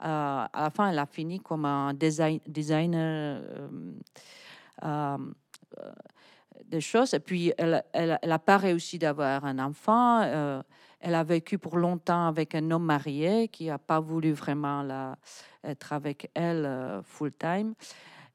[0.00, 3.68] euh, à la fin, elle a fini comme un design, designer euh,
[4.84, 5.16] euh,
[6.64, 7.14] des choses.
[7.14, 10.62] Et puis, elle n'a pas réussi d'avoir un enfant.
[11.06, 15.16] Elle a vécu pour longtemps avec un homme marié qui n'a pas voulu vraiment la,
[15.62, 17.74] être avec elle full-time.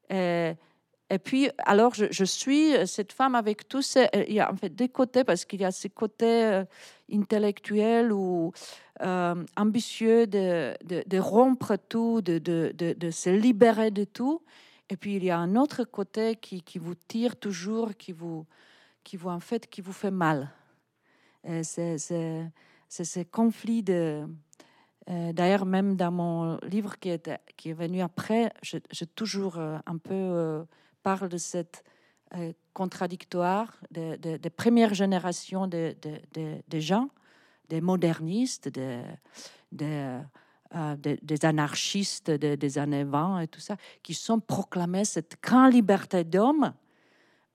[0.08, 0.54] Et
[1.12, 4.04] et puis, alors, je, suis euh, cette femme avec tous ces...
[4.16, 6.64] Euh, il y a en fait des côtés, parce qu'il y a ces côtés euh,
[7.12, 8.52] intellectuels ou
[9.56, 14.40] ambitieux de, de, rompre tout, de, de, se libérer de tout.
[14.88, 18.46] Et puis, il y a un autre côté qui, qui vous tire toujours, qui vous,
[19.04, 20.50] qui vous, en fait, qui vous fait mal.
[21.62, 24.26] C'est ce conflit de...
[25.08, 30.64] D'ailleurs, même dans mon livre qui est, qui est venu après, j'ai toujours un peu
[31.02, 31.84] parle de cette
[32.36, 37.10] euh, contradictoire des de, premières générations de, de, gens,
[37.68, 39.02] des modernistes, des,
[39.70, 40.18] des,
[40.74, 46.24] euh, des anarchistes des années 20 et tout ça, qui sont proclamés cette grande liberté
[46.24, 46.72] d'homme,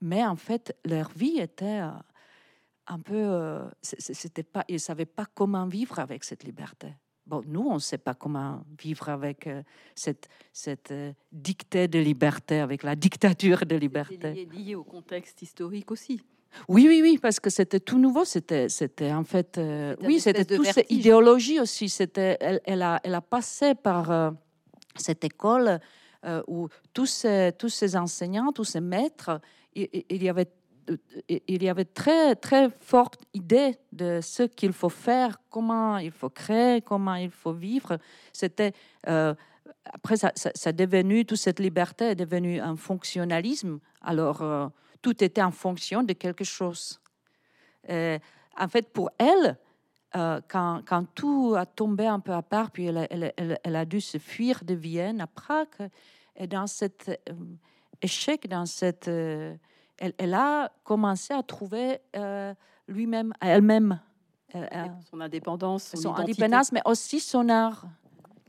[0.01, 1.89] mais en fait, leur vie était euh,
[2.87, 3.59] un peu.
[3.81, 6.93] c'était pas, ils ne savaient pas comment vivre avec cette liberté.
[7.27, 9.61] Bon, nous, on ne sait pas comment vivre avec euh,
[9.95, 14.33] cette, cette euh, dictée de liberté, avec la dictature de liberté.
[14.33, 16.21] Lié, lié, au contexte historique aussi.
[16.69, 18.23] Oui, oui, oui, parce que c'était tout nouveau.
[18.23, 21.89] C'était, c'était en fait, euh, oui, c'était toute cette idéologie aussi.
[21.89, 24.33] C'était, elle, elle, a, elle a passé par
[24.95, 25.81] cette école
[26.47, 29.41] où tous ces, tous ces enseignants, tous ces maîtres,
[29.75, 30.49] il, il y avait
[31.27, 36.29] il y avait très, très forte idée de ce qu'il faut faire, comment il faut
[36.29, 37.97] créer, comment il faut vivre.
[38.33, 38.73] C'était,
[39.07, 39.33] euh,
[39.85, 43.79] après, ça, ça, devenu, toute cette liberté est devenue un fonctionnalisme.
[44.01, 44.67] Alors, euh,
[45.01, 46.99] tout était en fonction de quelque chose.
[47.89, 49.57] en fait, pour elle,
[50.15, 53.85] euh, quand, quand, tout a tombé un peu à part, puis elle, elle, elle, a
[53.85, 55.89] dû se fuir de Vienne à Prague,
[56.35, 57.11] et dans cet
[58.01, 59.09] échec, dans cette
[59.97, 62.53] elle, a commencé à trouver euh,
[62.87, 63.99] lui-même, elle-même.
[64.55, 67.85] Euh, euh, son indépendance, son, indépendance, mais aussi son art,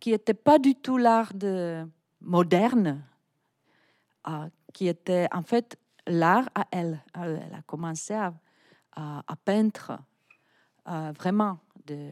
[0.00, 1.84] qui n'était pas du tout l'art de
[2.20, 3.02] moderne,
[4.72, 7.02] qui était en fait l'art à elle.
[7.14, 8.32] Elle a commencé à,
[8.94, 9.98] à, peindre
[10.86, 12.10] vraiment de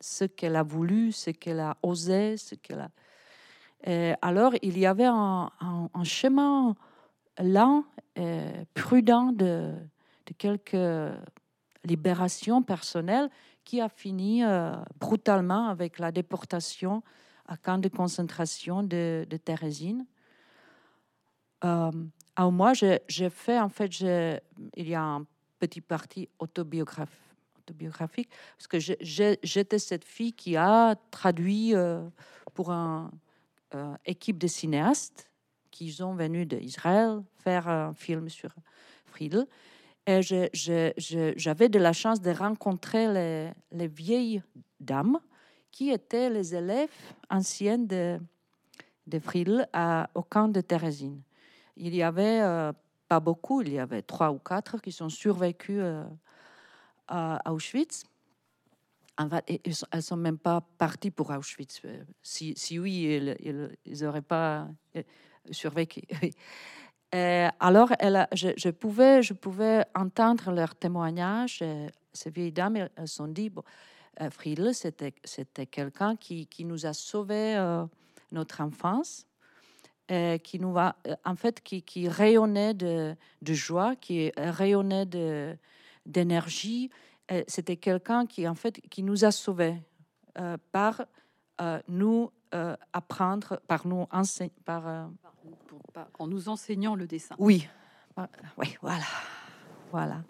[0.00, 2.90] ce qu'elle a voulu, ce qu'elle a osé, ce qu'elle a.
[3.84, 6.76] Et alors, il y avait un, un chemin
[7.38, 7.84] lent
[8.16, 9.74] et prudent de,
[10.38, 10.76] quelques
[11.84, 13.28] libérations personnelles
[13.64, 17.02] qui a fini euh, brutalement avec la déportation
[17.46, 20.06] à camp de concentration de, de Thérésine.
[21.64, 21.90] Euh,
[22.38, 25.26] moi, j'ai fait, en fait, il y a un
[25.58, 31.74] petit parti autobiographique, parce que j'étais cette fille qui a traduit
[32.54, 33.10] pour une
[34.04, 35.31] équipe de cinéastes
[35.72, 38.54] qui sont venus d'Israël faire un film sur
[39.06, 39.46] Friedel.
[40.06, 44.42] Et j'avais de la chance de rencontrer les, les, vieilles
[44.78, 45.18] dames
[45.70, 46.90] qui étaient les élèves
[47.30, 48.20] anciennes de,
[49.06, 51.22] de Friedel à, au camp de Thérésine.
[51.76, 52.72] Il y avait euh,
[53.08, 56.04] pas beaucoup, il y avait trois ou quatre qui sont survécus euh,
[57.08, 58.04] à Auschwitz.
[59.18, 61.80] En fait, elles ne sont même pas parties pour Auschwitz.
[61.84, 63.36] Euh, si, si oui,
[63.84, 64.68] ils n'auraient pas
[65.50, 66.02] survécu.
[67.12, 71.62] alors, elle je, pouvais, je pouvais entendre leurs témoignages.
[72.12, 73.62] ces vieilles dames, elles se sont dit, bon,
[74.30, 77.56] Friedel, c'était quelqu'un qui, qui, nous a sauvés
[78.32, 79.26] notre enfance,
[80.10, 80.90] euh, qui nous euh,
[81.24, 85.56] en fait, qui, qui rayonnait de, de, joie, qui rayonnait de,
[86.06, 86.90] d'énergie.
[87.30, 89.76] Euh, c'était quelqu'un qui, en fait, qui nous a sauvés
[90.72, 91.02] par
[91.88, 92.30] nous
[92.92, 95.10] apprendre, par nous enseigner, par,
[96.18, 97.34] en nous enseignant le dessin.
[97.38, 97.68] Oui,
[98.58, 99.04] oui, voilà.
[99.90, 100.22] Voilà.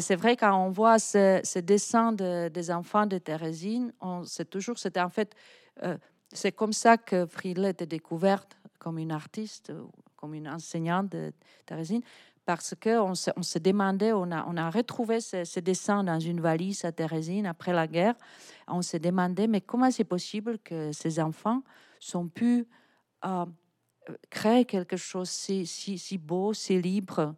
[0.00, 3.92] C'est vrai quand on voit ce, ce dessin de, des enfants de Thérésine,
[4.24, 5.34] c'est toujours, c'était en fait
[6.32, 9.72] c'est comme ça que Friedel était découverte comme une artiste,
[10.16, 11.32] comme une enseignante de
[11.66, 12.02] Thérésine,
[12.44, 16.84] parce qu'on se, on se demandait, on a, on retrouvé ce, dessin dans une valise
[16.84, 18.14] à Thérésine après la guerre.
[18.68, 21.62] On se demandait, mais comment c'est possible que ces enfants
[22.00, 22.66] sont pu
[23.24, 23.44] euh,
[24.30, 27.34] créer quelque chose si, si, si beau, si libre,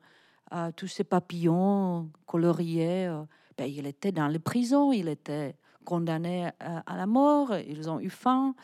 [0.53, 3.07] euh, tous ces papillons coloriés.
[3.07, 3.23] Euh,
[3.57, 5.55] ben, il était dans les prisons, il était
[5.85, 8.55] condamnés à la mort, ils ont eu faim.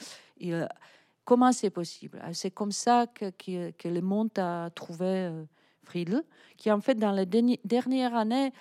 [1.25, 2.23] comment c'est possible?
[2.33, 5.45] C'est comme ça que, que, le monde a trouvé euh,
[5.83, 6.23] Friedel,
[6.57, 8.53] qui en fait dans les dernières années,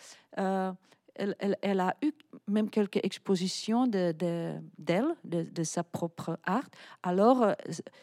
[1.22, 2.12] euh, elle, a eu
[2.48, 4.62] même quelques expositions d'elle,
[5.24, 6.70] de, sa propre art.
[7.04, 7.54] Alors, euh,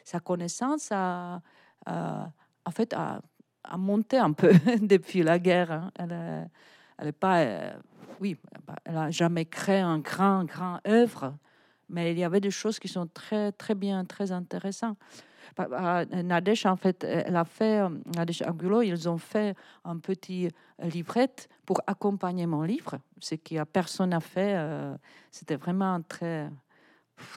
[0.04, 1.40] sa connaissance a,
[1.86, 3.20] en fait, a,
[3.76, 5.70] monté un peu depuis la guerre.
[5.72, 5.90] Hein.
[5.98, 7.74] Elle n'est pas
[8.22, 8.36] oui,
[8.66, 11.34] bah, elle n'a jamais créé un grand, grand œuvre,
[11.88, 14.96] mais il y avait des choses qui sont très, très bien, très intéressantes.
[15.58, 20.48] Nadège, en fait, elle a fait, euh, Nadège Angulo, ils ont fait un petit
[20.80, 24.54] livrette pour accompagner mon livre, ce a personne n'a fait.
[24.56, 24.94] Euh,
[25.30, 26.50] c'était vraiment très,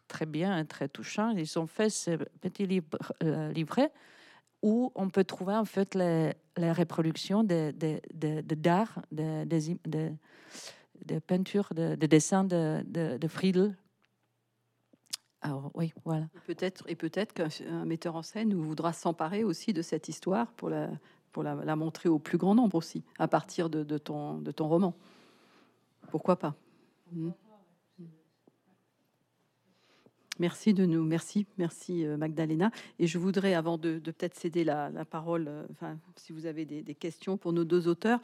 [0.08, 1.32] très bien, très touchant.
[1.32, 2.88] Ils ont fait ce petit livre,
[3.24, 3.92] euh, livret
[4.62, 7.72] où on peut trouver en fait les, reproductions de,
[8.56, 10.12] d'art, de, de,
[11.06, 13.76] de peinture, de, de.
[15.46, 16.28] Alors, oui, voilà.
[16.48, 20.90] Peut-être, et peut-être qu'un metteur en scène voudra s'emparer aussi de cette histoire pour la,
[21.32, 24.68] pour la, montrer au plus grand nombre aussi, à partir de, de ton, de ton
[24.68, 24.96] roman.
[26.10, 26.56] Pourquoi pas?
[27.12, 27.30] Hmm.
[30.40, 32.72] Merci de nous, merci, merci euh, Magdalena.
[33.00, 36.96] Et je voudrais, avant de, peut-être céder la, parole, euh, enfin, si vous avez des,
[36.96, 38.20] questions pour nos deux auteurs,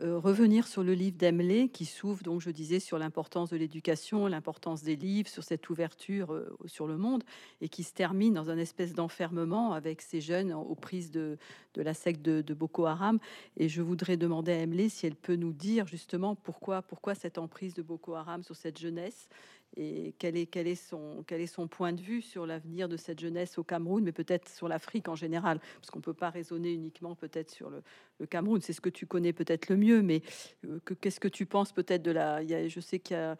[0.00, 4.28] euh, revenir sur le livre d'Emley qui s'ouvre, donc je disais, sur l'importance de l'éducation,
[4.28, 7.24] l'importance des livres, sur cette ouverture euh, sur le monde,
[7.60, 11.36] et qui se termine dans un espèce d'enfermement avec ces jeunes aux prises de,
[11.74, 13.18] la secte de, Boko Haram.
[13.56, 17.38] Et je voudrais demander à Emley si elle peut nous dire justement pourquoi, pourquoi cette
[17.38, 19.28] emprise de Boko Haram sur cette jeunesse
[19.76, 24.12] et quel est, son, point de vue sur l'avenir de cette jeunesse au Cameroun, mais
[24.12, 27.82] peut-être sur l'Afrique en général, parce qu'on ne peut pas raisonner uniquement peut-être sur le,
[28.26, 30.22] Cameroun, c'est ce que tu connais peut-être le mieux, mais
[30.66, 32.44] euh, qu'est-ce que tu penses peut-être de la...
[32.44, 33.36] Je sais qu'il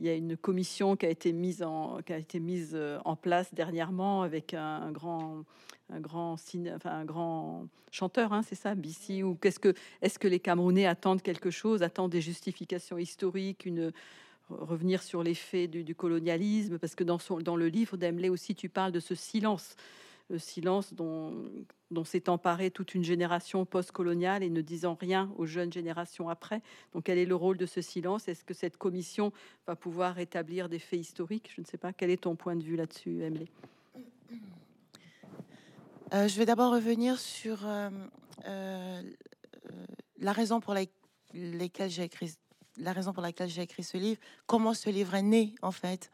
[0.00, 5.44] y a, une commission qui a été mise en, euh, place dernièrement avec un, grand,
[7.90, 9.72] chanteur, hein, c'est ça, BC, ou qu'est-ce que,
[10.02, 13.92] est-ce que les Camerounais attendent quelque chose, attendent des justifications historiques, une
[14.50, 18.68] revenir sur les faits du, colonialisme, parce que dans, son, le livre d'Emley aussi, tu
[18.68, 19.76] parles de ce silence,
[20.30, 21.50] le silence dont,
[22.04, 26.62] s'est emparée toute une génération post-coloniale et ne disant rien aux jeunes générations après.
[26.92, 28.28] Donc, quel est le rôle de ce silence?
[28.28, 29.32] Est-ce que cette commission
[29.66, 31.50] va pouvoir établir des faits historiques?
[31.54, 31.92] Je ne sais pas.
[31.92, 33.46] Quel est ton point de vue là-dessus, Emley
[36.12, 37.88] euh, Je vais d'abord revenir sur euh,
[38.46, 39.02] euh,
[40.18, 42.34] la raison pour laquelle j'ai écrit
[42.78, 46.10] la raison pour laquelle j'ai écrit ce livre, comment ce livre est né en fait.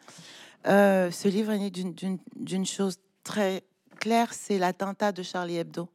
[0.67, 3.65] Euh, ce livre est né d'une chose très
[4.01, 5.89] claire, c'est l'attentat de Charlie Hebdo.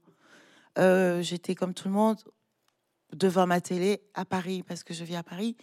[0.77, 2.17] Euh, j'étais comme tout le monde
[3.13, 5.55] devant ma télé à Paris parce que je vis à Paris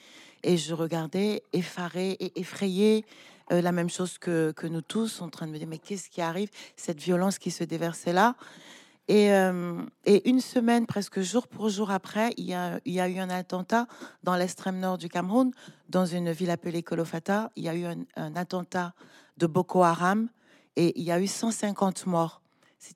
[0.43, 3.05] et je regardais effaré et effrayé
[3.53, 6.11] euh, la même chose que, que, nous tous en train de me dire mais qu'est-ce
[6.11, 6.51] qui arrive?
[6.77, 8.35] Cette violence qui se déversait là
[9.09, 13.31] Et, euh, et, une semaine, presque jour pour jour après, il y a, eu un
[13.31, 13.87] attentat
[14.25, 15.53] dans l'extrême nord du Cameroun,
[15.89, 17.51] dans une ville appelée Kolofata.
[17.55, 18.95] Il y a eu un, attentat
[19.37, 20.29] de Boko Haram
[20.75, 22.43] et il y a eu 150 morts.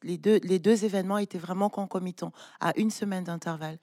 [0.02, 3.78] Les deux, événements étaient vraiment concomitants, à une semaine d'intervalle.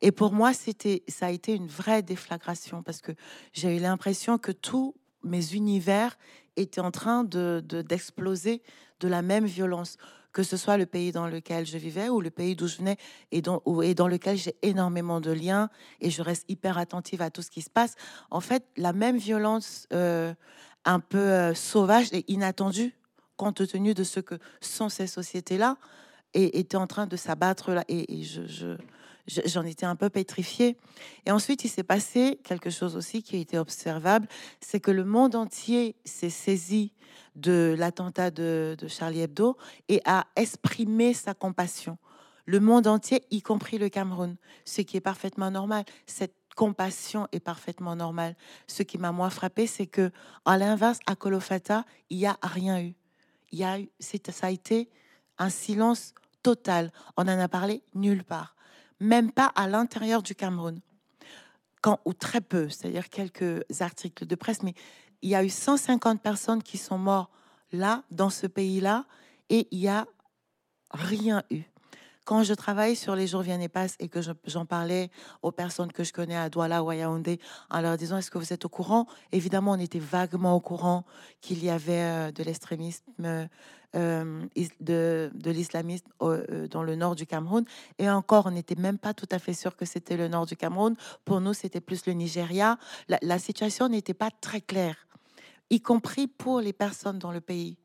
[0.00, 3.12] Et pour moi, ça a été une vraie déflagration parce que
[3.52, 6.16] j'ai eu l'impression que tous mes univers
[6.56, 8.62] étaient en train de, d'exploser
[9.00, 9.96] de la même violence
[10.32, 12.96] que ce soit le pays dans lequel je vivais ou le pays d'où je venais
[13.30, 15.68] et dans, et dans lequel j'ai énormément de liens
[16.00, 17.94] et je reste hyper attentive à tout ce qui se passe.
[18.30, 20.32] En fait, la même violence euh,
[20.84, 22.94] un peu euh, sauvage et inattendue,
[23.36, 25.76] compte tenu de ce que sont ces sociétés-là,
[26.34, 27.84] était en train de s'abattre là.
[27.88, 28.76] Et, je,
[29.26, 30.76] j'en étais un peu pétrifiée.
[31.26, 34.26] Et ensuite, il s'est passé quelque chose aussi qui a été observable,
[34.60, 36.92] c'est que le monde entier s'est saisi
[37.34, 39.56] de l'attentat de, Charlie Hebdo
[39.88, 41.98] et a exprimé sa compassion.
[42.44, 45.84] Le monde entier, y compris le Cameroun, ce qui est parfaitement normal.
[46.06, 48.36] Cette compassion est parfaitement normale.
[48.66, 50.10] Ce qui m'a moins frappé, c'est que,
[50.44, 52.94] à l'inverse, à Kolofata, il n'y a rien eu.
[53.52, 54.90] Il y a eu, ça a été
[55.38, 56.92] un silence total.
[57.16, 58.56] On en a parlé nulle part,
[59.00, 60.80] même pas à l'intérieur du Cameroun,
[61.80, 64.74] quand ou très peu, c'est-à-dire quelques articles de presse, mais
[65.22, 67.30] il y a eu 150 personnes qui sont mortes
[67.72, 69.04] là, dans ce pays-là,
[69.48, 70.06] et il n'y a
[70.90, 71.62] rien eu.
[72.24, 75.10] Quand je travaille sur les jours viennent et passent et que j'en parlais
[75.42, 78.38] aux personnes que je connais à Douala ou à Yaoundé en leur disant est-ce que
[78.38, 79.06] vous êtes au courant?
[79.32, 81.04] Évidemment, on était vaguement au courant
[81.40, 83.02] qu'il y avait euh, de l'extrémisme,
[83.96, 84.46] euh,
[84.80, 87.64] de, l'islamisme euh, dans le nord du Cameroun.
[87.98, 90.56] Et encore, on n'était même pas tout à fait sûr que c'était le nord du
[90.56, 90.94] Cameroun.
[91.24, 92.78] Pour nous, c'était plus le Nigeria.
[93.20, 95.08] La, situation n'était pas très claire
[95.72, 97.78] y compris pour les personnes dans le pays.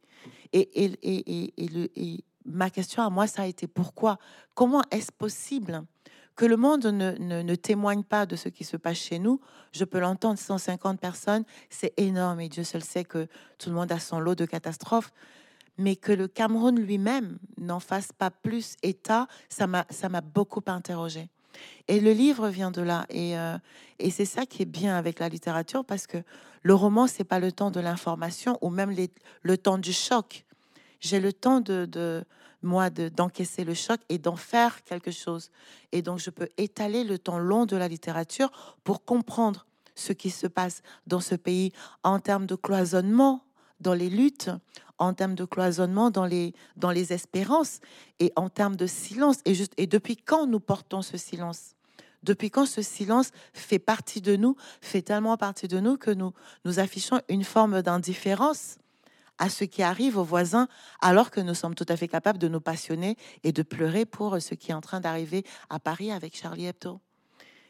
[0.51, 1.53] Et, et, et,
[1.95, 4.17] et, ma question à moi, ça a été pourquoi?
[4.53, 5.83] Comment est-ce possible
[6.35, 9.39] que le monde ne, ne, ne, témoigne pas de ce qui se passe chez nous?
[9.71, 13.27] Je peux l'entendre, 150 personnes, c'est énorme et Dieu seul sait que
[13.57, 15.11] tout le monde a son lot de catastrophes.
[15.77, 21.29] Mais que le Cameroun lui-même n'en fasse pas plus état, ça m'a beaucoup interrogé.
[21.87, 23.05] Et le livre vient de là.
[23.09, 23.57] Et, euh,
[23.99, 26.17] et c'est ça qui est bien avec la littérature, parce que
[26.63, 28.95] le roman, c'est pas le temps de l'information ou même
[29.41, 30.45] le temps du choc.
[30.99, 32.25] J'ai le temps de
[32.61, 35.51] moi d'encaisser le choc et d'en faire quelque chose.
[35.91, 38.51] Et donc, je peux étaler le temps long de la littérature
[38.83, 41.71] pour comprendre ce qui se passe dans ce pays
[42.03, 43.43] en termes de cloisonnement
[43.79, 44.49] dans les luttes,
[44.97, 47.79] en termes de cloisonnement dans les, dans les espérances
[48.19, 49.37] et en termes de silence.
[49.45, 51.75] Et, juste, et depuis quand nous portons ce silence?
[52.23, 56.33] Depuis quand ce silence fait partie de nous, fait tellement partie de nous que nous,
[56.65, 58.77] nous affichons une forme d'indifférence
[59.37, 60.67] à ce qui arrive aux voisins,
[60.99, 64.41] alors que nous sommes tout à fait capables de nous passionner et de pleurer pour
[64.41, 66.99] ce qui est en train d'arriver à Paris avec Charlie Hebdo?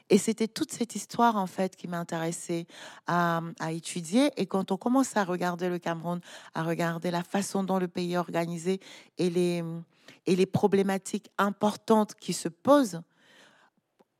[0.09, 2.65] Et c'était toute cette histoire, en fait, qui m'intéressait
[3.07, 4.31] à, à, étudier.
[4.37, 6.21] Et quand on commence à regarder le Cameroun,
[6.53, 8.79] à regarder la façon dont le pays est organisé
[9.17, 13.01] et les, problématiques importantes qui se posent,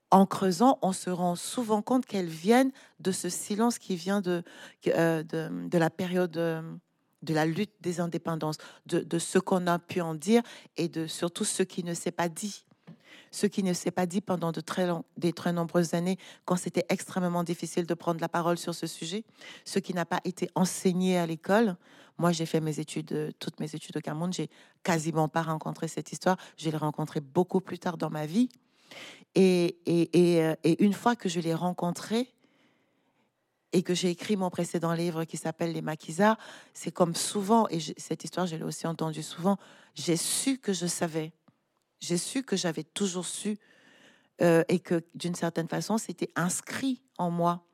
[0.09, 4.41] en creusant, on se rend souvent compte qu'elles viennent de ce silence qui vient de,
[4.87, 9.99] euh, de, de, la période de, la lutte des indépendances, de ce qu'on a pu
[9.99, 10.43] en dire
[10.77, 12.63] et de surtout ce qui ne s'est pas dit
[13.31, 16.85] ce qui ne s'est pas dit pendant de très, des très nombreuses années, quand c'était
[16.89, 19.23] extrêmement difficile de prendre la parole sur ce sujet,
[19.65, 21.75] ce qui n'a pas été enseigné à l'école.
[22.17, 24.49] Moi, j'ai fait mes études, euh, toutes mes études au Cameroun, j'ai
[24.83, 26.37] quasiment pas rencontré cette histoire.
[26.57, 28.49] Je l'ai rencontrée beaucoup plus tard dans ma vie.
[29.37, 32.33] Euh, et une fois que je l'ai rencontrée,
[33.73, 36.37] et que j'ai écrit mon précédent livre qui s'appelle Les Maquisards,
[36.73, 39.57] c'est comme souvent, et cette histoire, je l'ai aussi entendue souvent,
[39.93, 41.31] j'ai su que je savais
[41.99, 43.57] j'ai su que j'avais toujours su
[44.41, 47.65] euh, et que d'une certaine façon, c'était inscrit en moi.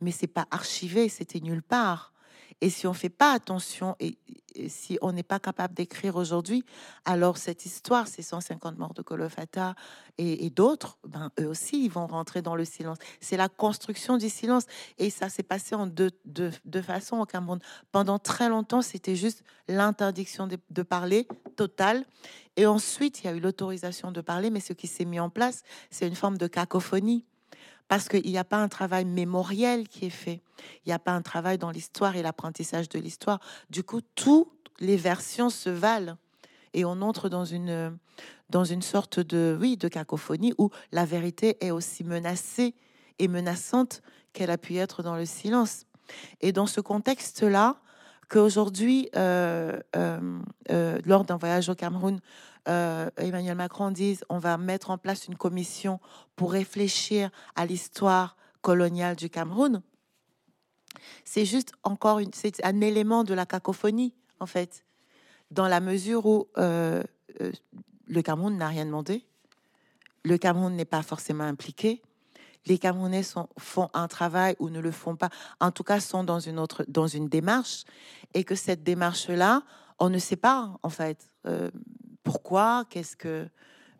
[0.00, 2.13] Mais c'est pas archivé, c'était nulle part.
[2.60, 4.18] Et si on fait pas attention et,
[4.68, 6.64] si on n'est pas capable d'écrire aujourd'hui,
[7.04, 9.74] alors cette histoire, ces 150 morts de Kolofata
[10.16, 12.98] et, d'autres, ben, eux aussi, ils vont rentrer dans le silence.
[13.20, 14.66] C'est la construction du silence.
[14.98, 16.12] Et ça s'est passé en deux,
[16.82, 17.58] façons au Cameroun.
[17.90, 21.26] Pendant très longtemps, c'était juste l'interdiction de parler
[21.56, 22.04] totale.
[22.56, 25.30] Et ensuite, il y a eu l'autorisation de parler, mais ce qui s'est mis en
[25.30, 27.24] place, c'est une forme de cacophonie
[27.94, 30.42] parce qu'il n'y a pas un travail mémoriel qui est fait.
[30.84, 33.38] Il n'y a pas un travail dans l'histoire et l'apprentissage de l'histoire.
[33.70, 34.48] Du coup, toutes
[34.80, 36.16] les versions se valent
[36.72, 37.96] et on entre dans une,
[38.50, 42.74] dans une sorte de, oui, de cacophonie où la vérité est aussi menacée
[43.20, 45.86] et menaçante qu'elle a pu être dans le silence.
[46.40, 47.76] Et dans ce contexte-là,
[48.28, 52.20] qu'aujourd'hui, euh, euh, euh, lors d'un voyage au Cameroun,
[52.66, 56.00] Emmanuel Macron dise on va mettre en place une commission
[56.34, 59.82] pour réfléchir à l'histoire coloniale du Cameroun,
[61.24, 62.20] c'est juste encore
[62.62, 64.86] un élément de la cacophonie, en fait,
[65.50, 69.26] dans la mesure où le Cameroun n'a rien demandé,
[70.22, 72.00] le Cameroun n'est pas forcément impliqué,
[72.66, 76.24] les Camerounais sont, font un travail ou ne le font pas, en tout cas sont
[76.24, 77.84] dans une autre, dans une démarche,
[78.32, 79.62] et que cette démarche-là,
[79.98, 81.70] on ne sait pas, en fait, euh,
[82.22, 83.46] pourquoi, qu'est-ce que,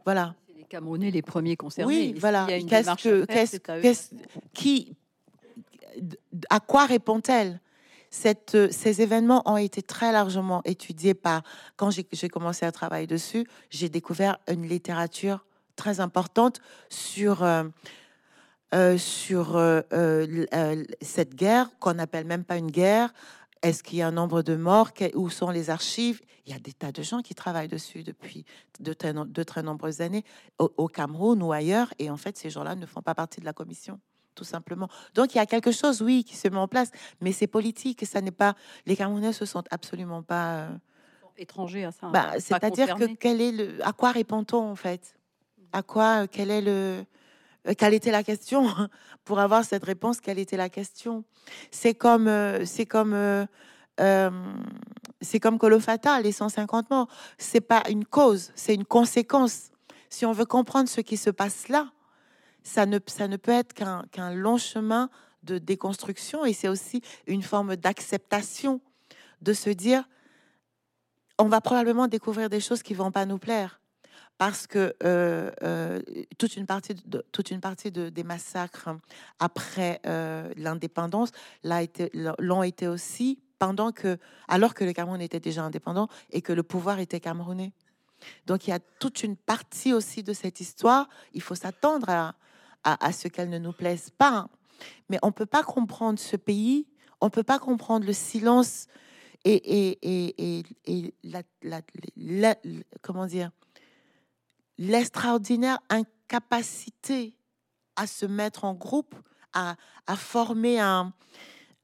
[0.04, 0.34] voilà.
[0.48, 2.12] C'est les Camerounais les premiers concernés.
[2.12, 2.46] Oui, voilà.
[2.46, 4.10] Qu'est-ce
[4.52, 4.96] qui,
[6.50, 7.60] à quoi répond-elle?
[8.10, 11.42] Cette, euh, Ces événements ont été très largement étudiés par,
[11.76, 15.44] quand j'ai j'ai commencé à travailler dessus, j'ai découvert une littérature
[15.74, 17.64] très importante sur, euh,
[18.74, 23.12] euh, sur euh, euh, cette guerre qu'on n'appelle même pas une guerre.
[23.62, 26.20] Est-ce qu'il y a un nombre de morts Où sont les archives?
[26.46, 28.44] Il y a des tas de gens qui travaillent dessus depuis
[28.80, 30.24] de très, no- de très nombreuses années
[30.58, 31.94] au, au Cameroun ou ailleurs.
[31.98, 33.98] Et en fait, ces gens-là ne font pas partie de la commission,
[34.34, 34.88] tout simplement.
[35.14, 36.90] Donc, il y a quelque chose, oui, qui se met en place,
[37.22, 38.04] mais c'est politique.
[38.04, 38.54] Ça n'est pas.
[38.84, 40.56] Les Camerounais se sentent absolument pas.
[40.56, 40.68] euh,
[41.38, 42.08] étrangers à ça.
[42.08, 45.16] bah, C'est-à-dire que quel est le, à quoi répond-on en fait?
[45.72, 47.04] À quoi, quel est le,
[47.76, 48.66] quelle était la question
[49.24, 51.24] Pour avoir cette réponse, quelle était la question?
[51.70, 53.46] C'est comme, euh, c'est comme, euh,
[54.00, 54.30] euh,
[55.20, 57.08] c'est comme Kolofata, les 150 morts.
[57.38, 59.70] C'est pas une cause, c'est une conséquence.
[60.10, 61.90] Si on veut comprendre ce qui se passe là,
[62.62, 65.10] ça ne, ça ne peut être qu'un qu'un long chemin
[65.42, 68.80] de déconstruction et c'est aussi une forme d'acceptation
[69.42, 70.08] de se dire
[71.38, 73.80] on va probablement découvrir des choses qui vont pas nous plaire
[74.38, 74.94] parce que
[76.38, 76.94] toute une partie
[77.32, 78.90] toute une partie de, des massacres
[79.38, 80.00] après
[80.56, 81.30] l'indépendance
[81.62, 84.18] l'ont été aussi pendant que
[84.48, 87.72] alors que le Cameroun était déjà indépendant et que le pouvoir était camerounais.
[88.46, 91.08] Donc il y a toute une partie aussi de cette histoire.
[91.32, 92.34] Il faut s'attendre
[92.84, 94.48] à, ce qu'elle ne nous plaise pas.
[95.08, 96.86] Mais on peut pas comprendre ce pays.
[97.20, 98.86] On peut pas comprendre le silence
[99.44, 99.96] et,
[101.22, 102.54] la-
[103.02, 103.50] comment dire
[104.78, 107.36] l'extraordinaire incapacité
[107.96, 109.14] à se mettre en groupe,
[109.52, 111.12] à, à former un,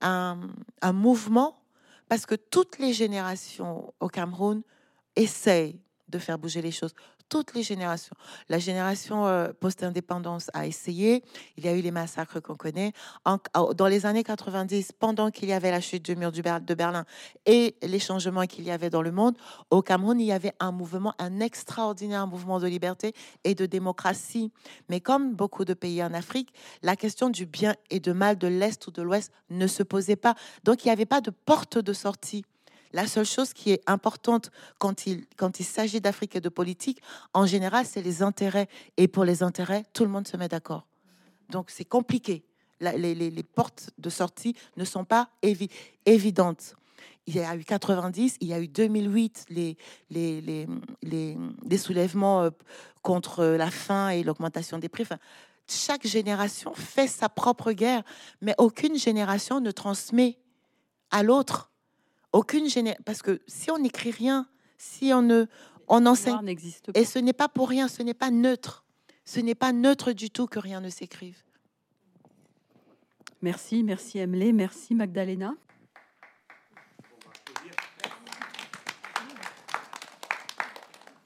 [0.01, 0.41] un,
[0.83, 1.63] un mouvement,
[2.09, 4.63] parce que toutes les générations au Cameroun
[5.15, 6.95] essayent de faire bouger les choses.
[7.31, 8.17] Toutes les générations.
[8.49, 11.23] La génération euh, post-indépendance a essayé.
[11.57, 12.93] Il y a eu les massacres qu'on connaît.
[13.77, 17.05] Dans les années 90, pendant qu'il y avait la chute du mur de Berlin
[17.47, 19.37] et les changements qu'il y avait dans le monde,
[19.71, 23.15] au Cameroun, il y avait un mouvement, un extraordinaire mouvement de liberté
[23.45, 24.51] et de démocratie.
[24.89, 26.53] Mais comme beaucoup de pays en Afrique,
[26.83, 30.17] la question du bien et de mal de l'Est ou de l'Ouest ne se posait
[30.17, 30.35] pas.
[30.65, 32.45] Donc, il n'y avait pas de porte de sortie.
[32.93, 37.01] La seule chose qui est importante quand il, quand il s'agit d'Afrique et de politique,
[37.35, 38.69] en général, c'est les intérêts.
[38.97, 40.87] Et pour les intérêts, tout le monde se met d'accord.
[41.51, 42.45] Donc, c'est compliqué.
[42.81, 45.71] Les, les- les portes de sortie ne sont pas évi-
[46.07, 46.75] évidentes.
[47.27, 49.77] Il y a eu 90, il y a eu 2008, les,
[50.09, 50.67] les, les,
[51.03, 52.51] les, les soulèvements euh,
[53.03, 55.03] contre la faim et l'augmentation des prix.
[55.05, 55.19] Enfin,
[55.69, 58.03] chaque génération fait sa propre guerre,
[58.41, 60.39] mais aucune génération ne transmet
[61.11, 61.70] à l'autre.
[62.33, 63.03] Aucune génération.
[63.05, 64.47] Parce que si on n'écrit rien,
[64.79, 65.47] si on ne.
[65.89, 66.35] On enseigne.
[66.37, 66.93] Pas.
[66.95, 68.85] Et ce n'est pas pour rien, ce n'est pas neutre.
[69.25, 71.43] Ce n'est pas neutre du tout que rien ne s'écrive.
[73.43, 75.55] Merci, merci Emily, merci Magdalena.